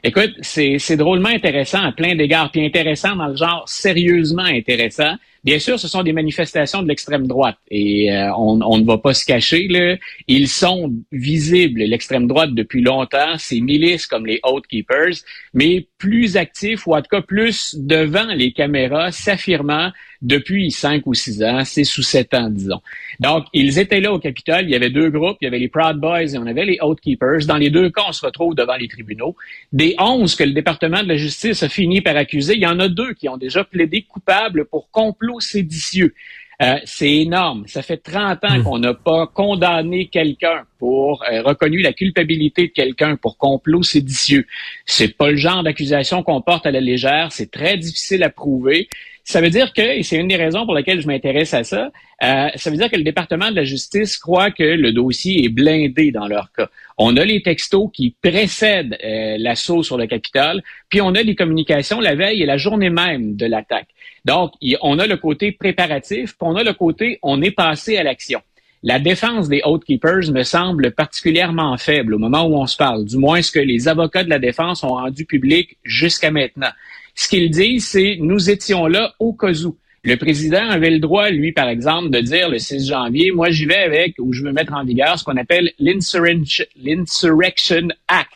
Écoute, 0.07 0.35
c'est 0.41 0.97
drôlement 0.97 1.29
intéressant 1.29 1.81
à 1.81 1.91
plein 1.91 2.15
d'égards, 2.15 2.51
puis 2.51 2.63
intéressant 2.63 3.15
dans 3.15 3.25
le 3.25 3.35
genre 3.35 3.63
sérieusement 3.65 4.43
intéressant. 4.43 5.15
Bien 5.45 5.59
sûr, 5.59 5.79
ce 5.79 5.87
sont 5.87 6.01
des 6.01 6.11
manifestations 6.11 6.81
de 6.81 6.87
l'extrême 6.87 7.27
droite 7.27 7.57
et 7.69 8.11
euh, 8.11 8.33
on, 8.35 8.79
ne 8.79 8.83
va 8.83 8.97
pas 8.97 9.13
se 9.13 9.23
cacher. 9.23 9.67
Là. 9.67 9.95
Ils 10.27 10.47
sont 10.47 10.91
visibles, 11.11 11.81
l'extrême 11.81 12.25
droite, 12.25 12.55
depuis 12.55 12.81
longtemps, 12.81 13.37
ces 13.37 13.61
milices 13.61 14.07
comme 14.07 14.25
les 14.25 14.39
Oath 14.43 14.65
Keepers, 14.65 15.17
mais 15.53 15.87
plus 15.99 16.35
actifs 16.35 16.87
ou 16.87 16.95
en 16.95 17.01
tout 17.03 17.09
cas 17.11 17.21
plus 17.21 17.75
devant 17.77 18.25
les 18.25 18.53
caméras, 18.53 19.11
s'affirmant 19.11 19.91
depuis 20.25 20.71
cinq 20.71 21.05
ou 21.05 21.13
six 21.13 21.43
ans, 21.43 21.63
six 21.63 21.95
ou 21.97 22.01
sept 22.01 22.33
ans, 22.33 22.49
disons. 22.49 22.81
Donc, 23.19 23.45
ils 23.53 23.77
étaient 23.77 24.01
là 24.01 24.11
au 24.11 24.19
Capitole. 24.19 24.63
Il 24.63 24.71
y 24.71 24.75
avait 24.75 24.89
deux 24.89 25.09
groupes. 25.09 25.37
Il 25.41 25.45
y 25.45 25.47
avait 25.47 25.59
les 25.59 25.67
Proud 25.67 25.97
Boys 25.97 26.33
et 26.33 26.37
on 26.37 26.47
avait 26.47 26.65
les 26.65 26.79
Oath 26.81 26.99
Keepers. 26.99 27.45
Dans 27.45 27.57
les 27.57 27.69
deux 27.69 27.89
cas, 27.91 28.03
on 28.07 28.11
se 28.11 28.25
retrouve 28.25 28.55
devant 28.55 28.75
les 28.75 28.87
tribunaux. 28.87 29.35
Des 29.71 29.95
onze 29.99 30.35
que 30.35 30.43
le 30.43 30.53
département 30.53 31.03
de 31.03 31.07
la 31.07 31.17
justice 31.17 31.61
a 31.61 31.69
fini 31.69 32.01
par 32.01 32.15
accuser, 32.17 32.55
il 32.55 32.61
y 32.61 32.67
en 32.67 32.79
a 32.79 32.87
deux 32.87 33.13
qui 33.13 33.29
ont 33.29 33.37
déjà 33.37 33.63
plaidé 33.63 34.01
coupables 34.01 34.65
pour 34.65 34.89
complot 34.89 35.34
séditieux. 35.39 36.13
Euh, 36.61 36.77
c'est 36.85 37.11
énorme. 37.11 37.65
Ça 37.67 37.81
fait 37.81 37.97
30 37.97 38.43
ans 38.45 38.59
hmm. 38.59 38.63
qu'on 38.63 38.79
n'a 38.79 38.93
pas 38.93 39.27
condamné 39.27 40.07
quelqu'un 40.07 40.63
pour 40.79 41.23
euh, 41.23 41.41
reconnu 41.41 41.81
la 41.81 41.91
culpabilité 41.91 42.67
de 42.67 42.71
quelqu'un 42.71 43.17
pour 43.17 43.37
complot 43.37 43.83
séditieux. 43.83 44.45
C'est 44.85 45.17
pas 45.17 45.31
le 45.31 45.37
genre 45.37 45.63
d'accusation 45.63 46.23
qu'on 46.23 46.41
porte 46.41 46.65
à 46.65 46.71
la 46.71 46.79
légère. 46.79 47.31
C'est 47.31 47.51
très 47.51 47.77
difficile 47.77 48.23
à 48.23 48.29
prouver. 48.29 48.87
Ça 49.27 49.41
veut 49.41 49.49
dire 49.49 49.73
que, 49.73 49.81
et 49.81 50.03
c'est 50.03 50.17
une 50.17 50.27
des 50.27 50.35
raisons 50.35 50.65
pour 50.65 50.75
lesquelles 50.75 51.01
je 51.01 51.07
m'intéresse 51.07 51.55
à 51.55 51.63
ça, 51.63 51.91
euh, 52.21 52.47
ça 52.55 52.69
veut 52.69 52.77
dire 52.77 52.91
que 52.91 52.95
le 52.95 53.03
département 53.03 53.49
de 53.49 53.55
la 53.55 53.63
justice 53.63 54.19
croit 54.19 54.51
que 54.51 54.63
le 54.63 54.93
dossier 54.93 55.45
est 55.45 55.49
blindé 55.49 56.11
dans 56.11 56.27
leur 56.27 56.51
cas. 56.51 56.69
On 56.99 57.17
a 57.17 57.25
les 57.25 57.41
textos 57.41 57.89
qui 57.91 58.15
précèdent 58.21 58.95
euh, 59.03 59.37
l'assaut 59.39 59.81
sur 59.81 59.97
le 59.97 60.05
Capitole, 60.05 60.61
puis 60.89 61.01
on 61.01 61.15
a 61.15 61.23
les 61.23 61.33
communications 61.33 61.99
la 61.99 62.13
veille 62.13 62.43
et 62.43 62.45
la 62.45 62.57
journée 62.57 62.91
même 62.91 63.35
de 63.35 63.47
l'attaque. 63.47 63.87
Donc, 64.25 64.53
on 64.81 64.99
a 64.99 65.07
le 65.07 65.17
côté 65.17 65.51
préparatif, 65.51 66.37
puis 66.37 66.47
on 66.47 66.55
a 66.55 66.63
le 66.63 66.73
côté 66.73 67.17
on 67.23 67.41
est 67.41 67.51
passé 67.51 67.97
à 67.97 68.03
l'action. 68.03 68.41
La 68.87 68.99
défense 68.99 69.49
des 69.49 69.61
Oath 69.65 69.83
Keepers 69.83 70.31
me 70.31 70.43
semble 70.43 70.91
particulièrement 70.91 71.75
faible 71.75 72.13
au 72.13 72.19
moment 72.19 72.43
où 72.43 72.55
on 72.55 72.67
se 72.67 72.77
parle, 72.77 73.03
du 73.03 73.17
moins 73.17 73.41
ce 73.41 73.51
que 73.51 73.57
les 73.57 73.87
avocats 73.87 74.23
de 74.23 74.29
la 74.29 74.37
défense 74.37 74.83
ont 74.83 74.89
rendu 74.89 75.25
public 75.25 75.75
jusqu'à 75.83 76.29
maintenant. 76.29 76.69
Ce 77.15 77.27
qu'ils 77.27 77.49
disent, 77.49 77.87
c'est 77.87 78.17
nous 78.19 78.51
étions 78.51 78.85
là 78.85 79.15
au 79.17 79.33
cas 79.33 79.53
où. 79.63 79.75
Le 80.03 80.17
président 80.17 80.69
avait 80.69 80.91
le 80.91 80.99
droit, 80.99 81.31
lui, 81.31 81.51
par 81.51 81.67
exemple, 81.67 82.11
de 82.11 82.19
dire 82.19 82.47
le 82.47 82.59
6 82.59 82.87
janvier, 82.87 83.31
moi 83.31 83.49
j'y 83.49 83.65
vais 83.65 83.75
avec, 83.75 84.13
ou 84.19 84.33
je 84.33 84.43
veux 84.43 84.51
mettre 84.51 84.73
en 84.73 84.85
vigueur 84.85 85.17
ce 85.17 85.23
qu'on 85.23 85.37
appelle 85.37 85.71
l'Insurrection 85.79 87.87
Act. 88.07 88.29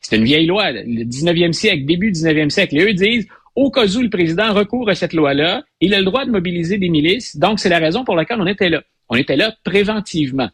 C'est 0.00 0.16
une 0.16 0.24
vieille 0.24 0.46
loi, 0.46 0.72
le 0.72 1.04
19e 1.04 1.52
siècle, 1.52 1.84
début 1.84 2.10
19e 2.10 2.50
siècle. 2.50 2.76
Et 2.76 2.82
eux 2.82 2.92
disent, 2.92 3.28
au 3.54 3.70
cas 3.70 3.86
où 3.86 4.00
le 4.00 4.10
président 4.10 4.52
recourt 4.52 4.90
à 4.90 4.96
cette 4.96 5.12
loi-là, 5.12 5.62
il 5.80 5.94
a 5.94 6.00
le 6.00 6.04
droit 6.04 6.24
de 6.24 6.32
mobiliser 6.32 6.78
des 6.78 6.88
milices. 6.88 7.36
Donc, 7.36 7.60
c'est 7.60 7.68
la 7.68 7.78
raison 7.78 8.04
pour 8.04 8.16
laquelle 8.16 8.40
on 8.40 8.48
était 8.48 8.68
là. 8.68 8.82
On 9.12 9.16
était 9.16 9.36
là 9.36 9.54
préventivement. 9.62 10.48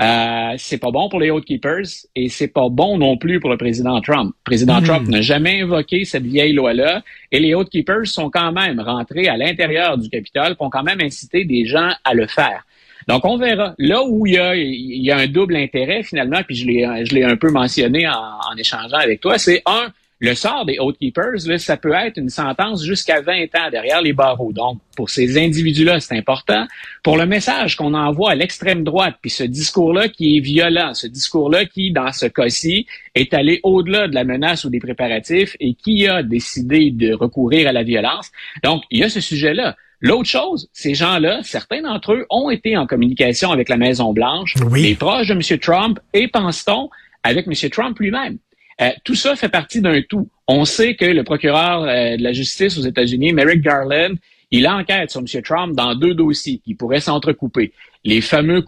Euh, 0.00 0.54
c'est 0.56 0.78
pas 0.78 0.90
bon 0.90 1.10
pour 1.10 1.20
les 1.20 1.30
Keepers 1.42 2.06
et 2.16 2.30
c'est 2.30 2.48
pas 2.48 2.70
bon 2.70 2.96
non 2.96 3.18
plus 3.18 3.38
pour 3.38 3.50
le 3.50 3.58
président 3.58 4.00
Trump. 4.00 4.34
Le 4.34 4.44
président 4.44 4.80
hmm. 4.80 4.84
Trump 4.84 5.08
n'a 5.08 5.20
jamais 5.20 5.60
invoqué 5.60 6.06
cette 6.06 6.22
vieille 6.22 6.54
loi-là 6.54 7.02
et 7.30 7.38
les 7.38 7.54
Keepers 7.70 8.06
sont 8.06 8.30
quand 8.30 8.50
même 8.50 8.80
rentrés 8.80 9.28
à 9.28 9.36
l'intérieur 9.36 9.98
du 9.98 10.08
Capitole, 10.08 10.56
ont 10.58 10.70
quand 10.70 10.82
même 10.82 11.02
incité 11.02 11.44
des 11.44 11.66
gens 11.66 11.90
à 12.02 12.14
le 12.14 12.26
faire. 12.26 12.64
Donc, 13.08 13.26
on 13.26 13.36
verra. 13.36 13.74
Là 13.78 14.02
où 14.02 14.26
il 14.26 14.34
y 14.34 14.38
a, 14.38 14.56
il 14.56 15.02
y 15.02 15.10
a 15.10 15.18
un 15.18 15.26
double 15.26 15.56
intérêt, 15.56 16.02
finalement, 16.02 16.40
puis 16.46 16.56
je 16.56 16.66
l'ai, 16.66 17.04
je 17.04 17.14
l'ai 17.14 17.24
un 17.24 17.36
peu 17.36 17.50
mentionné 17.50 18.08
en, 18.08 18.12
en 18.14 18.56
échangeant 18.56 18.98
avec 18.98 19.20
toi, 19.20 19.36
c'est 19.36 19.60
un, 19.66 19.88
le 20.22 20.36
sort 20.36 20.64
des 20.64 20.78
Oath 20.78 20.96
Keepers, 20.98 21.40
ça 21.58 21.76
peut 21.76 21.92
être 21.92 22.16
une 22.16 22.28
sentence 22.28 22.84
jusqu'à 22.84 23.20
20 23.20 23.42
ans 23.56 23.70
derrière 23.72 24.00
les 24.00 24.12
barreaux. 24.12 24.52
Donc, 24.52 24.78
pour 24.96 25.10
ces 25.10 25.36
individus-là, 25.36 25.98
c'est 25.98 26.16
important. 26.16 26.64
Pour 27.02 27.16
le 27.16 27.26
message 27.26 27.76
qu'on 27.76 27.92
envoie 27.92 28.30
à 28.30 28.34
l'extrême 28.36 28.84
droite, 28.84 29.16
puis 29.20 29.30
ce 29.30 29.42
discours-là 29.42 30.08
qui 30.08 30.36
est 30.36 30.40
violent, 30.40 30.94
ce 30.94 31.08
discours-là 31.08 31.64
qui, 31.64 31.90
dans 31.90 32.12
ce 32.12 32.26
cas-ci, 32.26 32.86
est 33.16 33.34
allé 33.34 33.58
au-delà 33.64 34.06
de 34.06 34.14
la 34.14 34.22
menace 34.22 34.64
ou 34.64 34.70
des 34.70 34.78
préparatifs 34.78 35.56
et 35.58 35.74
qui 35.74 36.06
a 36.06 36.22
décidé 36.22 36.92
de 36.92 37.12
recourir 37.12 37.66
à 37.68 37.72
la 37.72 37.82
violence. 37.82 38.30
Donc, 38.62 38.84
il 38.92 39.00
y 39.00 39.02
a 39.02 39.08
ce 39.08 39.20
sujet-là. 39.20 39.74
L'autre 40.00 40.28
chose, 40.28 40.68
ces 40.72 40.94
gens-là, 40.94 41.40
certains 41.42 41.82
d'entre 41.82 42.12
eux 42.12 42.26
ont 42.30 42.48
été 42.48 42.76
en 42.76 42.86
communication 42.86 43.50
avec 43.50 43.68
la 43.68 43.76
Maison-Blanche, 43.76 44.54
les 44.72 44.94
proches 44.94 45.26
de 45.26 45.32
M. 45.32 45.58
Trump, 45.58 45.98
et 46.14 46.28
pense-t-on 46.28 46.90
avec 47.24 47.48
M. 47.48 47.70
Trump 47.70 47.98
lui-même? 47.98 48.38
Euh, 48.80 48.90
tout 49.04 49.14
ça 49.14 49.36
fait 49.36 49.48
partie 49.48 49.80
d'un 49.80 50.00
tout. 50.02 50.28
On 50.48 50.64
sait 50.64 50.94
que 50.94 51.04
le 51.04 51.24
procureur 51.24 51.82
euh, 51.82 52.16
de 52.16 52.22
la 52.22 52.32
justice 52.32 52.78
aux 52.78 52.82
États-Unis, 52.82 53.32
Merrick 53.32 53.60
Garland, 53.60 54.14
il 54.50 54.68
enquête 54.68 55.10
sur 55.10 55.20
M. 55.20 55.42
Trump 55.42 55.74
dans 55.74 55.94
deux 55.94 56.14
dossiers 56.14 56.60
qui 56.62 56.74
pourraient 56.74 57.00
s'entrecouper. 57.00 57.72
Les 58.04 58.20
fameux, 58.20 58.62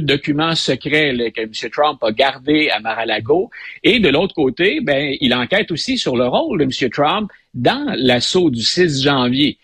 documents 0.00 0.54
secrets 0.54 1.32
que 1.34 1.40
M. 1.40 1.70
Trump 1.72 1.98
a 2.02 2.12
gardés 2.12 2.70
à 2.70 2.78
Mar-a-Lago. 2.78 3.50
Et 3.82 3.98
de 3.98 4.08
l'autre 4.08 4.34
côté, 4.34 4.80
ben, 4.80 5.16
il 5.20 5.34
enquête 5.34 5.72
aussi 5.72 5.98
sur 5.98 6.16
le 6.16 6.28
rôle 6.28 6.60
de 6.60 6.64
M. 6.64 6.90
Trump 6.90 7.30
dans 7.54 7.92
l'assaut 7.96 8.50
du 8.50 8.62
6 8.62 9.02
janvier. 9.02 9.58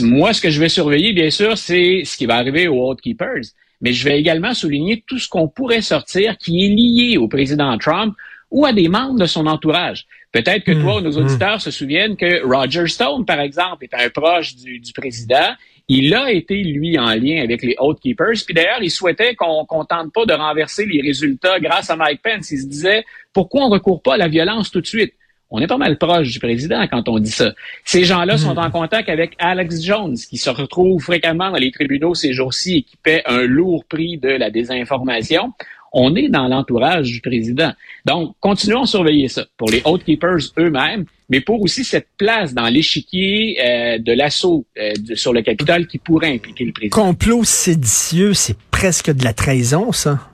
Moi, 0.00 0.32
ce 0.34 0.40
que 0.42 0.50
je 0.50 0.60
vais 0.60 0.68
surveiller, 0.68 1.12
bien 1.12 1.30
sûr, 1.30 1.56
c'est 1.56 2.02
ce 2.04 2.16
qui 2.16 2.26
va 2.26 2.36
arriver 2.36 2.68
aux 2.68 2.90
Oath 2.90 3.00
Keepers. 3.00 3.44
Mais 3.80 3.92
je 3.92 4.04
vais 4.04 4.18
également 4.18 4.52
souligner 4.52 5.02
tout 5.06 5.18
ce 5.18 5.28
qu'on 5.28 5.48
pourrait 5.48 5.82
sortir 5.82 6.36
qui 6.36 6.64
est 6.64 6.68
lié 6.68 7.16
au 7.16 7.28
président 7.28 7.76
Trump 7.78 8.14
ou 8.54 8.64
à 8.64 8.72
des 8.72 8.86
membres 8.86 9.18
de 9.18 9.26
son 9.26 9.48
entourage. 9.48 10.06
Peut-être 10.30 10.62
que 10.62 10.70
toi 10.70 10.98
ou 10.98 11.00
nos 11.00 11.18
mmh, 11.18 11.24
auditeurs 11.24 11.56
mmh. 11.56 11.60
se 11.60 11.70
souviennent 11.72 12.16
que 12.16 12.46
Roger 12.46 12.86
Stone, 12.86 13.24
par 13.24 13.40
exemple, 13.40 13.84
est 13.84 13.94
un 13.94 14.08
proche 14.10 14.54
du, 14.54 14.80
président. 14.94 15.56
Il 15.88 16.14
a 16.14 16.30
été, 16.30 16.62
lui, 16.62 16.96
en 16.96 17.14
lien 17.16 17.42
avec 17.42 17.64
les 17.64 17.74
Oath 17.80 17.98
Keepers. 17.98 18.44
Puis 18.46 18.54
d'ailleurs, 18.54 18.80
il 18.80 18.92
souhaitait 18.92 19.34
qu'on 19.34 19.62
ne 19.62 19.84
tente 19.84 20.12
pas 20.12 20.24
de 20.24 20.32
renverser 20.32 20.86
les 20.86 21.02
résultats 21.02 21.58
grâce 21.58 21.90
à 21.90 21.96
Mike 21.96 22.22
Pence. 22.22 22.52
Il 22.52 22.60
se 22.60 22.66
disait, 22.66 23.04
pourquoi 23.32 23.64
on 23.64 23.70
ne 23.70 23.74
recourt 23.74 24.00
pas 24.00 24.14
à 24.14 24.18
la 24.18 24.28
violence 24.28 24.70
tout 24.70 24.80
de 24.80 24.86
suite? 24.86 25.14
On 25.50 25.60
est 25.60 25.66
pas 25.66 25.76
mal 25.76 25.98
proche 25.98 26.30
du 26.30 26.38
président 26.38 26.86
quand 26.86 27.08
on 27.08 27.18
dit 27.18 27.30
ça. 27.30 27.52
Ces 27.84 28.04
gens-là 28.04 28.38
sont 28.38 28.56
en 28.56 28.70
contact 28.70 29.08
avec 29.08 29.34
Alex 29.38 29.82
Jones, 29.82 30.16
qui 30.16 30.36
se 30.36 30.50
retrouve 30.50 31.02
fréquemment 31.02 31.50
dans 31.50 31.58
les 31.58 31.72
tribunaux 31.72 32.14
ces 32.14 32.32
jours-ci 32.32 32.76
et 32.76 32.82
qui 32.82 32.96
paie 32.96 33.22
un 33.26 33.42
lourd 33.42 33.84
prix 33.84 34.16
de 34.16 34.28
la 34.28 34.50
désinformation 34.50 35.52
on 35.94 36.14
est 36.16 36.28
dans 36.28 36.48
l'entourage 36.48 37.10
du 37.10 37.20
président. 37.20 37.72
Donc, 38.04 38.34
continuons 38.40 38.82
à 38.82 38.86
surveiller 38.86 39.28
ça 39.28 39.46
pour 39.56 39.70
les 39.70 39.82
Keepers 40.04 40.52
eux-mêmes, 40.58 41.06
mais 41.30 41.40
pour 41.40 41.62
aussi 41.62 41.84
cette 41.84 42.08
place 42.18 42.52
dans 42.52 42.66
l'échiquier 42.66 43.56
euh, 43.64 43.98
de 43.98 44.12
l'assaut 44.12 44.66
euh, 44.76 44.92
sur 45.14 45.32
le 45.32 45.42
Capitole 45.42 45.86
qui 45.86 45.98
pourrait 45.98 46.34
impliquer 46.34 46.64
le 46.64 46.72
président. 46.72 46.94
Complot 46.94 47.44
séditieux, 47.44 48.34
c'est 48.34 48.58
presque 48.70 49.10
de 49.10 49.24
la 49.24 49.32
trahison, 49.32 49.92
ça. 49.92 50.33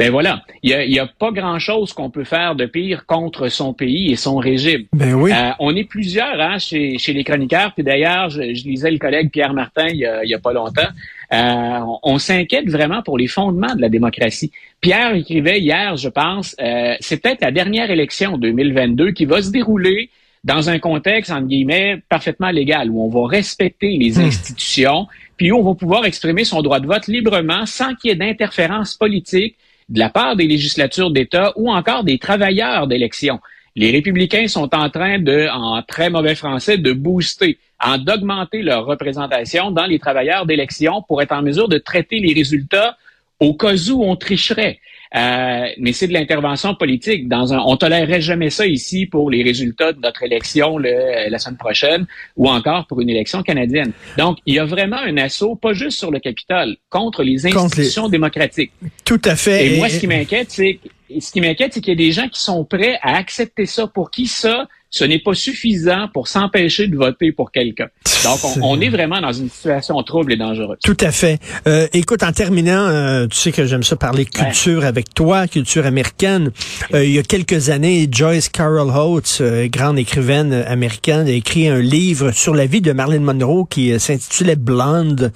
Ben 0.00 0.10
voilà, 0.10 0.42
il 0.62 0.70
y 0.70 0.98
a, 0.98 1.06
pas 1.06 1.30
grand-chose 1.30 1.92
qu'on 1.92 2.08
peut 2.08 2.24
faire 2.24 2.54
de 2.54 2.64
pire 2.64 3.04
contre 3.04 3.50
son 3.50 3.74
pays 3.74 4.10
et 4.10 4.16
son 4.16 4.38
régime. 4.38 4.86
Ben 4.94 5.12
oui. 5.12 5.30
Euh, 5.30 5.50
on 5.58 5.76
est 5.76 5.84
plusieurs 5.84 6.40
hein, 6.40 6.56
chez, 6.58 6.96
les 7.08 7.22
chroniqueurs, 7.22 7.74
puis 7.74 7.84
d'ailleurs, 7.84 8.30
je, 8.30 8.40
lisais 8.40 8.90
le 8.90 8.96
collègue 8.96 9.30
Pierre 9.30 9.52
Martin 9.52 9.88
il 9.88 9.98
y 9.98 10.06
a, 10.06 10.22
a 10.22 10.38
pas 10.38 10.54
longtemps. 10.54 10.88
Euh, 11.34 11.80
on, 12.02 12.16
s'inquiète 12.16 12.70
vraiment 12.70 13.02
pour 13.02 13.18
les 13.18 13.26
fondements 13.26 13.74
de 13.74 13.82
la 13.82 13.90
démocratie. 13.90 14.50
Pierre 14.80 15.14
écrivait 15.14 15.60
hier, 15.60 15.94
je 15.98 16.08
pense, 16.08 16.56
euh, 16.62 16.94
c'est 17.00 17.20
peut-être 17.20 17.42
la 17.42 17.50
dernière 17.50 17.90
élection 17.90 18.38
2022 18.38 19.10
qui 19.10 19.26
va 19.26 19.42
se 19.42 19.50
dérouler 19.50 20.08
dans 20.44 20.70
un 20.70 20.78
contexte, 20.78 21.30
entre 21.30 21.46
guillemets, 21.46 22.00
parfaitement 22.08 22.48
légal, 22.48 22.88
où 22.88 23.02
on 23.02 23.10
va 23.10 23.28
respecter 23.28 23.98
les 23.98 24.18
hmm. 24.18 24.24
institutions, 24.24 25.06
puis 25.36 25.52
où 25.52 25.58
on 25.58 25.62
va 25.62 25.74
pouvoir 25.74 26.06
exprimer 26.06 26.44
son 26.44 26.62
droit 26.62 26.80
de 26.80 26.86
vote 26.86 27.06
librement 27.06 27.66
sans 27.66 27.94
qu'il 27.96 28.08
y 28.08 28.12
ait 28.14 28.16
d'interférence 28.16 28.94
politique 28.94 29.56
de 29.90 29.98
la 29.98 30.08
part 30.08 30.36
des 30.36 30.46
législatures 30.46 31.10
d'État 31.10 31.52
ou 31.56 31.70
encore 31.70 32.04
des 32.04 32.18
travailleurs 32.18 32.86
d'élection. 32.86 33.40
Les 33.76 33.90
républicains 33.90 34.48
sont 34.48 34.74
en 34.74 34.88
train 34.88 35.18
de, 35.18 35.48
en 35.52 35.82
très 35.82 36.10
mauvais 36.10 36.34
français, 36.34 36.78
de 36.78 36.92
booster, 36.92 37.58
en 37.80 37.98
d'augmenter 37.98 38.62
leur 38.62 38.86
représentation 38.86 39.70
dans 39.70 39.86
les 39.86 39.98
travailleurs 39.98 40.46
d'élection 40.46 41.02
pour 41.02 41.22
être 41.22 41.32
en 41.32 41.42
mesure 41.42 41.68
de 41.68 41.78
traiter 41.78 42.20
les 42.20 42.32
résultats 42.32 42.96
au 43.38 43.54
cas 43.54 43.74
où 43.90 44.04
on 44.04 44.16
tricherait. 44.16 44.78
Euh, 45.16 45.66
mais 45.78 45.92
c'est 45.92 46.06
de 46.06 46.12
l'intervention 46.12 46.74
politique. 46.74 47.28
Dans 47.28 47.52
un, 47.52 47.58
on 47.58 47.76
tolérerait 47.76 48.20
jamais 48.20 48.50
ça 48.50 48.66
ici 48.66 49.06
pour 49.06 49.30
les 49.30 49.42
résultats 49.42 49.92
de 49.92 50.00
notre 50.00 50.22
élection 50.22 50.78
la 50.78 51.38
semaine 51.38 51.56
prochaine 51.56 52.06
ou 52.36 52.48
encore 52.48 52.86
pour 52.86 53.00
une 53.00 53.10
élection 53.10 53.42
canadienne. 53.42 53.92
Donc, 54.16 54.38
il 54.46 54.54
y 54.54 54.58
a 54.58 54.64
vraiment 54.64 54.98
un 54.98 55.16
assaut, 55.16 55.56
pas 55.56 55.72
juste 55.72 55.98
sur 55.98 56.10
le 56.10 56.20
Capitole, 56.20 56.76
contre 56.88 57.22
les 57.22 57.46
institutions 57.46 58.08
démocratiques. 58.08 58.72
Tout 59.04 59.20
à 59.24 59.34
fait. 59.34 59.66
Et, 59.66 59.76
moi, 59.78 59.88
ce 59.88 59.98
qui 59.98 60.06
m'inquiète, 60.06 60.50
c'est 60.50 60.78
ce 61.18 61.32
qui 61.32 61.40
m'inquiète, 61.40 61.72
c'est 61.74 61.80
qu'il 61.80 61.92
y 61.92 61.96
a 62.04 62.06
des 62.06 62.12
gens 62.12 62.28
qui 62.28 62.40
sont 62.40 62.64
prêts 62.64 62.98
à 63.02 63.16
accepter 63.16 63.66
ça. 63.66 63.88
Pour 63.88 64.10
qui 64.10 64.28
ça, 64.28 64.68
ce 64.90 65.04
n'est 65.04 65.20
pas 65.20 65.34
suffisant 65.34 66.08
pour 66.12 66.26
s'empêcher 66.26 66.88
de 66.88 66.96
voter 66.96 67.30
pour 67.30 67.52
quelqu'un. 67.52 67.86
Donc, 68.24 68.38
on, 68.60 68.80
est 68.80 68.88
vraiment 68.88 69.20
dans 69.20 69.32
une 69.32 69.48
situation 69.48 70.02
trouble 70.02 70.32
et 70.32 70.36
dangereuse. 70.36 70.78
Tout 70.84 70.96
à 71.00 71.10
fait. 71.10 71.38
Euh, 71.66 71.86
écoute, 71.94 72.22
en 72.22 72.32
terminant, 72.32 72.86
euh, 72.88 73.26
tu 73.26 73.38
sais 73.38 73.52
que 73.52 73.64
j'aime 73.64 73.82
ça 73.82 73.96
parler 73.96 74.26
culture 74.26 74.84
avec 74.84 75.14
toi, 75.14 75.46
culture 75.46 75.86
américaine. 75.86 76.50
Euh, 76.92 77.04
il 77.04 77.12
y 77.12 77.18
a 77.18 77.22
quelques 77.22 77.70
années, 77.70 78.08
Joyce 78.10 78.48
Carol 78.48 78.90
Oates, 78.90 79.40
grande 79.66 79.98
écrivaine 79.98 80.52
américaine, 80.52 81.28
a 81.28 81.30
écrit 81.30 81.68
un 81.68 81.80
livre 81.80 82.32
sur 82.32 82.54
la 82.54 82.66
vie 82.66 82.80
de 82.80 82.92
Marilyn 82.92 83.20
Monroe 83.20 83.66
qui 83.70 83.98
s'intitulait 83.98 84.56
Blonde, 84.56 85.32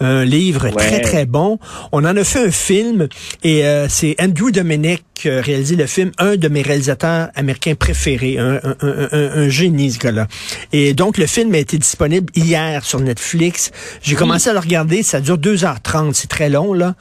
un 0.00 0.24
livre 0.24 0.68
très 0.70 1.00
très 1.00 1.26
bon. 1.26 1.58
On 1.92 2.04
en 2.04 2.16
a 2.16 2.24
fait 2.24 2.46
un 2.46 2.50
film 2.50 3.08
et 3.42 3.62
c'est 3.88 4.14
Andrew 4.20 4.50
Dominic 4.50 5.02
qui 5.18 5.28
a 5.28 5.40
réalisé 5.40 5.76
le 5.76 5.86
film, 5.86 6.12
un 6.18 6.36
de 6.36 6.48
mes 6.48 6.62
réalisateurs 6.62 7.28
américains 7.34 7.74
préférés, 7.74 8.38
un, 8.38 8.60
un, 8.62 8.76
un, 8.80 8.97
un 9.12 9.48
génie 9.48 9.92
ce 9.92 9.98
gars-là. 9.98 10.26
Et 10.72 10.94
donc 10.94 11.18
le 11.18 11.26
film 11.26 11.54
a 11.54 11.58
été 11.58 11.78
disponible 11.78 12.32
hier 12.34 12.84
sur 12.84 13.00
Netflix. 13.00 13.70
J'ai 14.02 14.14
commencé 14.14 14.50
à 14.50 14.52
le 14.52 14.58
regarder, 14.58 15.02
ça 15.02 15.20
dure 15.20 15.38
2h30, 15.38 16.14
c'est 16.14 16.28
très 16.28 16.48
long, 16.48 16.72
là. 16.72 16.94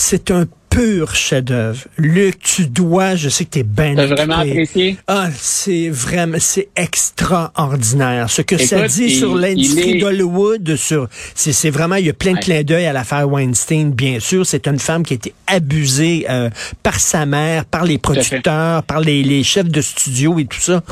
C'est 0.00 0.30
un 0.30 0.46
pur 0.70 1.16
chef-d'œuvre. 1.16 1.80
Luc, 1.96 2.38
tu 2.38 2.66
dois, 2.66 3.16
je 3.16 3.28
sais 3.28 3.44
que 3.44 3.50
tu 3.50 3.58
es 3.58 3.62
bien 3.64 3.96
T'as 3.96 4.06
vraiment 4.06 4.36
apprécié? 4.36 4.96
Ah, 5.08 5.28
c'est 5.36 5.88
vraiment, 5.88 6.38
c'est 6.38 6.68
extraordinaire. 6.76 8.30
Ce 8.30 8.42
que 8.42 8.56
ça 8.58 8.86
dit 8.86 9.10
sur 9.10 9.34
l'industrie 9.34 9.98
d'Hollywood, 9.98 10.76
sur, 10.76 11.08
c'est 11.34 11.70
vraiment, 11.70 11.96
il 11.96 12.06
y 12.06 12.10
a 12.10 12.12
plein 12.12 12.34
de 12.34 12.38
clins 12.38 12.62
d'œil 12.62 12.86
à 12.86 12.92
l'affaire 12.92 13.28
Weinstein, 13.28 13.90
bien 13.90 14.20
sûr. 14.20 14.46
C'est 14.46 14.68
une 14.68 14.78
femme 14.78 15.02
qui 15.02 15.14
a 15.14 15.16
été 15.16 15.34
abusée 15.48 16.26
euh, 16.30 16.48
par 16.84 17.00
sa 17.00 17.26
mère, 17.26 17.64
par 17.64 17.84
les 17.84 17.98
producteurs, 17.98 18.84
par 18.84 19.00
les, 19.00 19.24
les 19.24 19.42
chefs 19.42 19.68
de 19.68 19.80
studio 19.80 20.38
et 20.38 20.44
tout 20.44 20.60
ça. 20.60 20.84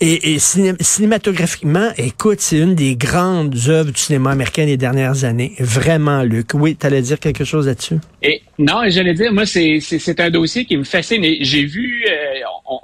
Et, 0.00 0.38
cinématographiquement, 0.38 1.90
écoute, 1.96 2.40
c'est 2.40 2.58
une 2.58 2.76
des 2.76 2.94
grandes 2.94 3.56
œuvres 3.66 3.90
du 3.90 4.00
cinéma 4.00 4.30
américain 4.30 4.64
des 4.64 4.76
dernières 4.76 5.24
années. 5.24 5.54
Vraiment, 5.58 6.22
Luc. 6.22 6.54
Oui, 6.54 6.76
tu 6.76 6.86
allais 6.86 7.02
dire 7.02 7.18
quelque 7.18 7.42
chose 7.42 7.66
là-dessus? 7.66 7.96
Et 8.22 8.42
non, 8.60 8.82
j'allais 8.86 9.14
dire, 9.14 9.32
moi, 9.32 9.44
c'est 9.44 10.20
un 10.20 10.30
dossier 10.30 10.64
qui 10.64 10.76
me 10.76 10.84
fascine. 10.84 11.24
J'ai 11.40 11.64
vu, 11.64 12.04
euh, 12.08 12.12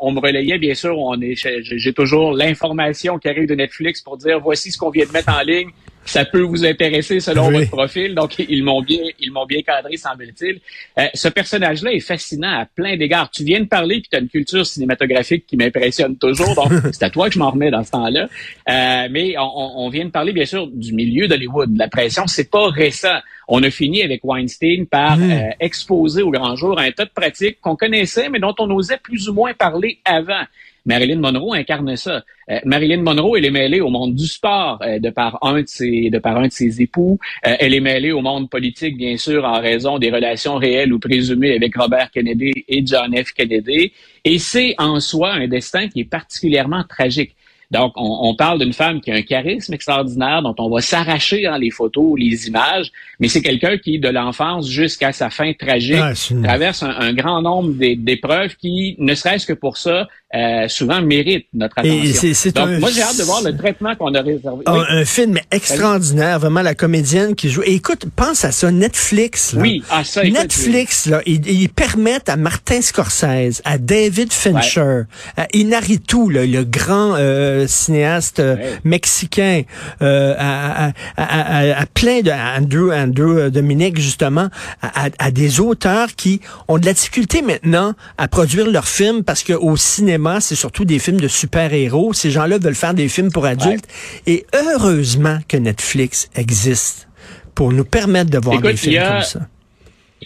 on, 0.00 0.11
me 0.11 0.18
relayait, 0.18 0.59
bien 0.59 0.75
sûr, 0.75 0.99
on 0.99 1.21
est, 1.21 1.35
j'ai 1.37 1.92
toujours 1.92 2.33
l'information 2.33 3.18
qui 3.18 3.28
arrive 3.28 3.47
de 3.47 3.54
Netflix 3.54 4.00
pour 4.00 4.16
dire 4.16 4.40
voici 4.40 4.73
ce 4.73 4.78
qu'on 4.78 4.90
vient 4.90 5.06
de 5.06 5.12
mettre 5.12 5.33
en 5.33 5.42
ligne 5.42 5.71
ça 6.04 6.25
peut 6.25 6.42
vous 6.42 6.64
intéresser 6.64 7.20
selon 7.20 7.50
votre 7.50 7.70
profil. 7.70 8.14
Donc, 8.14 8.38
ils 8.38 8.62
m'ont 8.62 8.82
bien, 8.82 9.02
ils 9.18 9.32
m'ont 9.32 9.46
bien 9.46 9.62
cadré, 9.62 9.96
semble-t-il. 9.96 10.61
Euh, 10.99 11.06
ce 11.14 11.28
personnage-là 11.28 11.92
est 11.92 12.00
fascinant 12.00 12.61
à 12.61 12.66
plein 12.66 12.96
d'égards. 12.96 13.30
Tu 13.30 13.44
viens 13.44 13.61
de 13.61 13.66
parler, 13.66 14.00
puis 14.00 14.08
tu 14.11 14.16
as 14.16 14.20
une 14.20 14.28
culture 14.28 14.66
cinématographique 14.66 15.46
qui 15.46 15.56
m'impressionne 15.56 16.16
toujours. 16.16 16.54
Donc, 16.54 16.73
c'est 16.92 17.04
à 17.04 17.11
toi 17.11 17.28
que 17.28 17.34
je 17.34 17.38
m'en 17.38 17.50
remets 17.50 17.70
dans 17.70 17.84
ce 17.84 17.90
temps-là. 17.92 18.28
Euh, 18.68 19.08
mais 19.11 19.34
on, 19.38 19.88
vient 19.88 20.04
de 20.04 20.11
parler, 20.11 20.32
bien 20.32 20.44
sûr, 20.44 20.66
du 20.66 20.92
milieu 20.92 21.28
d'Hollywood. 21.28 21.76
La 21.76 21.88
pression, 21.88 22.26
c'est 22.26 22.50
pas 22.50 22.68
récent. 22.68 23.18
On 23.49 23.62
a 23.62 23.70
fini 23.70 24.02
avec 24.02 24.25
Weinstein 24.25 24.87
par 24.87 25.18
mmh. 25.18 25.30
euh, 25.30 25.50
exposer 25.61 26.23
au 26.23 26.30
grand 26.30 26.56
jour 26.56 26.78
un 26.78 26.90
tas 26.92 27.04
de 27.04 27.11
pratiques 27.11 27.61
qu'on 27.61 27.76
connaissait, 27.76 28.28
mais 28.28 28.38
dont 28.38 28.54
on 28.58 28.70
osait 28.70 28.99
plus 29.02 29.28
ou 29.28 29.34
moins 29.34 29.52
parler 29.54 29.99
avant. 30.04 30.44
Marilyn 30.86 31.18
Monroe 31.18 31.54
incarne 31.54 31.96
ça. 31.96 32.22
Euh, 32.50 32.60
Marilyn 32.64 33.02
Monroe, 33.02 33.36
elle 33.38 33.46
est 33.46 33.50
mêlée 33.50 33.80
au 33.80 33.88
monde 33.88 34.14
du 34.14 34.26
sport 34.26 34.78
euh, 34.82 34.98
de 34.98 35.10
par 35.10 35.38
un 35.42 35.62
de 35.62 35.66
ses 35.66 36.10
de 36.10 36.18
par 36.18 36.36
un 36.36 36.48
de 36.48 36.52
ses 36.52 36.82
époux. 36.82 37.18
Euh, 37.46 37.56
elle 37.58 37.74
est 37.74 37.80
mêlée 37.80 38.12
au 38.12 38.20
monde 38.20 38.50
politique, 38.50 38.96
bien 38.96 39.16
sûr, 39.16 39.44
en 39.44 39.60
raison 39.60 39.98
des 39.98 40.10
relations 40.10 40.56
réelles 40.56 40.92
ou 40.92 40.98
présumées 40.98 41.56
avec 41.56 41.76
Robert 41.76 42.10
Kennedy 42.10 42.52
et 42.68 42.84
John 42.84 43.14
F. 43.16 43.32
Kennedy. 43.32 43.92
Et 44.24 44.38
c'est 44.38 44.74
en 44.78 45.00
soi 45.00 45.32
un 45.32 45.48
destin 45.48 45.88
qui 45.88 46.00
est 46.00 46.10
particulièrement 46.10 46.84
tragique. 46.84 47.34
Donc, 47.70 47.92
on, 47.96 48.34
parle 48.36 48.60
d'une 48.60 48.72
femme 48.72 49.00
qui 49.00 49.10
a 49.10 49.14
un 49.14 49.22
charisme 49.22 49.74
extraordinaire, 49.74 50.42
dont 50.42 50.54
on 50.58 50.68
va 50.68 50.80
s'arracher 50.80 51.42
dans 51.42 51.56
les 51.56 51.70
photos, 51.70 52.14
les 52.16 52.46
images, 52.46 52.92
mais 53.18 53.26
c'est 53.26 53.42
quelqu'un 53.42 53.78
qui, 53.78 53.98
de 53.98 54.08
l'enfance 54.08 54.68
jusqu'à 54.68 55.12
sa 55.12 55.28
fin 55.28 55.52
tragique, 55.54 55.96
traverse 56.44 56.82
un, 56.82 57.12
grand 57.14 57.42
nombre 57.42 57.72
d'épreuves 57.72 58.54
qui, 58.56 58.94
ne 58.98 59.14
serait-ce 59.14 59.46
que 59.46 59.54
pour 59.54 59.76
ça, 59.76 60.06
euh, 60.34 60.68
souvent 60.68 61.00
méritent 61.00 61.46
notre 61.54 61.78
attention. 61.78 62.50
Donc, 62.54 62.80
moi, 62.80 62.90
j'ai 62.90 63.02
hâte 63.02 63.18
de 63.18 63.22
voir 63.22 63.42
le 63.42 63.56
traitement 63.56 63.94
qu'on 63.94 64.14
a 64.14 64.22
réservé. 64.22 64.64
Un, 64.66 64.84
un 64.88 65.04
film 65.04 65.38
extraordinaire, 65.50 66.38
vraiment, 66.38 66.62
la 66.62 66.74
comédienne 66.74 67.34
qui 67.34 67.50
joue. 67.50 67.62
Et 67.64 67.74
écoute, 67.74 68.06
pense 68.16 68.44
à 68.44 68.52
ça, 68.52 68.70
Netflix. 68.70 69.52
Là. 69.54 69.62
Oui, 69.62 69.82
à 69.90 70.04
ça. 70.04 70.22
Netflix, 70.24 71.06
là, 71.06 71.20
ils, 71.26 71.68
permettent 71.68 72.28
à 72.28 72.36
Martin 72.36 72.80
Scorsese, 72.80 73.62
à 73.64 73.78
David 73.78 74.32
Fincher, 74.32 75.02
à 75.36 75.46
Inaritu, 75.52 76.30
là, 76.30 76.46
le 76.46 76.64
grand 76.64 77.14
euh, 77.16 77.66
cinéaste 77.66 78.40
euh, 78.40 78.56
mexicain, 78.84 79.62
euh, 80.02 80.34
à, 80.38 80.86
à, 80.86 80.92
à, 81.16 81.80
à, 81.80 81.86
plein 81.86 82.20
de 82.20 82.30
Andrew, 82.30 82.92
Andrew 82.92 83.50
Dominique, 83.50 83.98
justement, 84.00 84.48
à, 84.82 85.30
des 85.30 85.60
auteurs 85.60 86.14
qui 86.16 86.40
ont 86.68 86.78
de 86.78 86.86
la 86.86 86.92
difficulté 86.92 87.42
maintenant 87.42 87.94
à 88.18 88.28
produire 88.28 88.68
leurs 88.68 88.88
films 88.88 89.22
parce 89.24 89.42
qu'au 89.42 89.76
cinéma, 89.76 90.23
c'est 90.40 90.54
surtout 90.54 90.84
des 90.84 90.98
films 90.98 91.20
de 91.20 91.28
super-héros. 91.28 92.12
Ces 92.12 92.30
gens-là 92.30 92.58
veulent 92.58 92.74
faire 92.74 92.94
des 92.94 93.08
films 93.08 93.32
pour 93.32 93.46
adultes. 93.46 93.86
Et 94.26 94.46
heureusement 94.54 95.38
que 95.48 95.56
Netflix 95.56 96.28
existe 96.34 97.08
pour 97.54 97.72
nous 97.72 97.84
permettre 97.84 98.30
de 98.30 98.38
voir 98.38 98.60
des 98.60 98.76
films 98.76 99.02
comme 99.02 99.22
ça. 99.22 99.48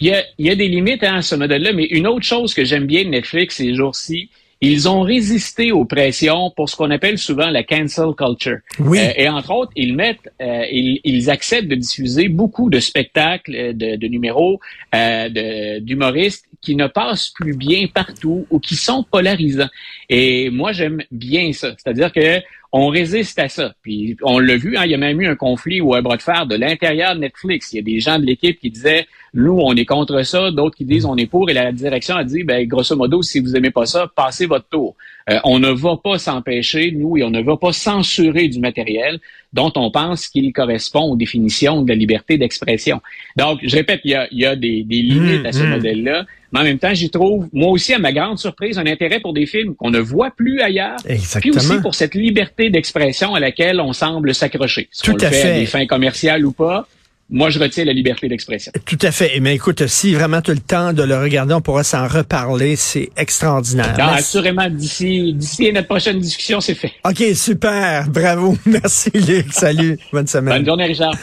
Il 0.01 0.07
y 0.37 0.49
a, 0.49 0.55
des 0.55 0.67
limites 0.67 1.03
hein, 1.03 1.15
à 1.15 1.21
ce 1.21 1.35
modèle-là, 1.35 1.73
mais 1.73 1.85
une 1.85 2.07
autre 2.07 2.25
chose 2.25 2.53
que 2.53 2.63
j'aime 2.63 2.85
bien 2.85 3.03
de 3.03 3.09
Netflix 3.09 3.55
ces 3.55 3.75
jours-ci, 3.75 4.29
ils 4.61 4.89
ont 4.89 5.01
résisté 5.01 5.71
aux 5.71 5.85
pressions 5.85 6.51
pour 6.55 6.69
ce 6.69 6.75
qu'on 6.75 6.91
appelle 6.91 7.17
souvent 7.17 7.49
la 7.49 7.63
cancel 7.63 8.09
culture. 8.17 8.57
Oui. 8.79 8.99
Euh, 8.99 9.13
et 9.15 9.29
entre 9.29 9.51
autres, 9.51 9.71
ils 9.75 9.95
mettent, 9.95 10.29
euh, 10.41 10.65
ils, 10.71 11.29
acceptent 11.29 11.69
de 11.69 11.75
diffuser 11.75 12.27
beaucoup 12.27 12.69
de 12.69 12.79
spectacles, 12.79 13.55
euh, 13.55 13.73
de, 13.73 13.95
de 13.95 14.07
numéros, 14.07 14.59
d'humoristes 15.81 16.45
qui 16.61 16.75
ne 16.75 16.87
passent 16.87 17.29
plus 17.29 17.55
bien 17.55 17.87
partout 17.87 18.45
ou 18.49 18.59
qui 18.59 18.75
sont 18.75 19.03
polarisants. 19.03 19.69
Et 20.09 20.49
moi, 20.49 20.73
j'aime 20.73 21.03
bien 21.11 21.53
ça. 21.53 21.73
C'est-à-dire 21.77 22.11
que 22.11 22.41
on 22.71 22.87
résiste 22.87 23.39
à 23.39 23.49
ça. 23.49 23.73
Puis 23.81 24.15
on 24.21 24.39
l'a 24.39 24.57
vu, 24.57 24.77
hein, 24.77 24.83
il 24.85 24.91
y 24.91 24.93
a 24.93 24.97
même 24.97 25.19
eu 25.21 25.27
un 25.27 25.35
conflit 25.35 25.81
ou 25.81 25.95
un 25.95 26.01
bras 26.01 26.17
de 26.17 26.21
fer 26.21 26.45
de 26.45 26.55
l'intérieur 26.55 27.15
de 27.15 27.21
Netflix. 27.21 27.73
Il 27.73 27.77
y 27.77 27.79
a 27.79 27.83
des 27.83 27.99
gens 27.99 28.19
de 28.19 28.25
l'équipe 28.25 28.59
qui 28.59 28.69
disaient 28.69 29.07
nous, 29.33 29.59
on 29.59 29.75
est 29.75 29.85
contre 29.85 30.23
ça, 30.23 30.51
d'autres 30.51 30.75
qui 30.75 30.85
disent 30.85 31.05
on 31.05 31.15
est 31.15 31.27
pour, 31.27 31.49
et 31.49 31.53
la 31.53 31.71
direction 31.71 32.15
a 32.15 32.23
dit 32.23 32.43
ben 32.43 32.67
grosso 32.67 32.95
modo, 32.95 33.21
si 33.21 33.39
vous 33.39 33.55
aimez 33.55 33.71
pas 33.71 33.85
ça, 33.85 34.07
passez 34.15 34.45
votre 34.45 34.67
tour. 34.69 34.95
Euh, 35.29 35.39
on 35.43 35.59
ne 35.59 35.69
va 35.69 35.97
pas 35.97 36.17
s'empêcher, 36.17 36.91
nous, 36.91 37.17
et 37.17 37.23
on 37.23 37.29
ne 37.29 37.41
va 37.41 37.57
pas 37.57 37.71
censurer 37.71 38.47
du 38.47 38.59
matériel 38.59 39.19
dont 39.53 39.71
on 39.75 39.91
pense 39.91 40.27
qu'il 40.27 40.51
correspond 40.53 41.11
aux 41.11 41.15
définitions 41.15 41.83
de 41.83 41.89
la 41.89 41.95
liberté 41.95 42.37
d'expression. 42.37 43.01
Donc, 43.35 43.59
je 43.63 43.75
répète, 43.75 44.01
il 44.03 44.11
y 44.11 44.15
a, 44.15 44.27
il 44.31 44.39
y 44.39 44.45
a 44.45 44.55
des, 44.55 44.83
des 44.83 45.01
limites 45.01 45.45
à 45.45 45.51
ce 45.51 45.59
mmh, 45.59 45.65
mmh. 45.65 45.69
modèle-là, 45.69 46.25
mais 46.51 46.59
en 46.59 46.63
même 46.63 46.79
temps, 46.79 46.93
j'y 46.93 47.09
trouve, 47.09 47.47
moi 47.53 47.69
aussi, 47.69 47.93
à 47.93 47.99
ma 47.99 48.11
grande 48.11 48.39
surprise, 48.39 48.77
un 48.77 48.85
intérêt 48.87 49.19
pour 49.19 49.33
des 49.33 49.45
films 49.45 49.75
qu'on 49.75 49.91
ne 49.91 49.99
voit 49.99 50.31
plus 50.31 50.61
ailleurs, 50.61 50.97
Exactement. 51.05 51.41
puis 51.41 51.51
aussi 51.51 51.81
pour 51.81 51.95
cette 51.95 52.15
liberté 52.15 52.69
d'expression 52.69 53.35
à 53.35 53.39
laquelle 53.39 53.79
on 53.79 53.93
semble 53.93 54.33
s'accrocher. 54.33 54.89
Tout 55.03 55.17
à 55.21 55.29
fait. 55.29 55.51
À 55.51 55.59
des 55.59 55.65
fins 55.65 55.85
commerciales 55.85 56.45
ou 56.45 56.51
pas, 56.51 56.87
moi, 57.31 57.51
je 57.51 57.59
retiens 57.59 57.85
la 57.85 57.93
liberté 57.93 58.27
d'expression. 58.27 58.71
Tout 58.85 58.97
à 59.03 59.11
fait. 59.11 59.39
Mais 59.39 59.53
écoute, 59.53 59.85
si 59.85 60.15
vraiment 60.15 60.41
tu 60.41 60.49
as 60.49 60.55
le 60.55 60.59
temps 60.59 60.93
de 60.93 61.03
le 61.03 61.15
regarder, 61.15 61.53
on 61.53 61.61
pourra 61.61 61.83
s'en 61.83 62.07
reparler. 62.07 62.75
C'est 62.75 63.09
extraordinaire. 63.17 63.95
Non, 63.99 64.05
assurément, 64.05 64.67
d'ici, 64.67 65.33
d'ici 65.33 65.71
notre 65.71 65.87
prochaine 65.87 66.19
discussion, 66.19 66.59
c'est 66.59 66.73
fait. 66.73 66.93
OK, 67.05 67.23
super. 67.35 68.07
Bravo. 68.09 68.57
Merci, 68.65 69.11
Luc. 69.13 69.53
Salut. 69.53 69.99
Bonne 70.11 70.25
semaine. 70.25 70.55
Bonne 70.55 70.65
journée, 70.65 70.85
Richard. 70.85 71.15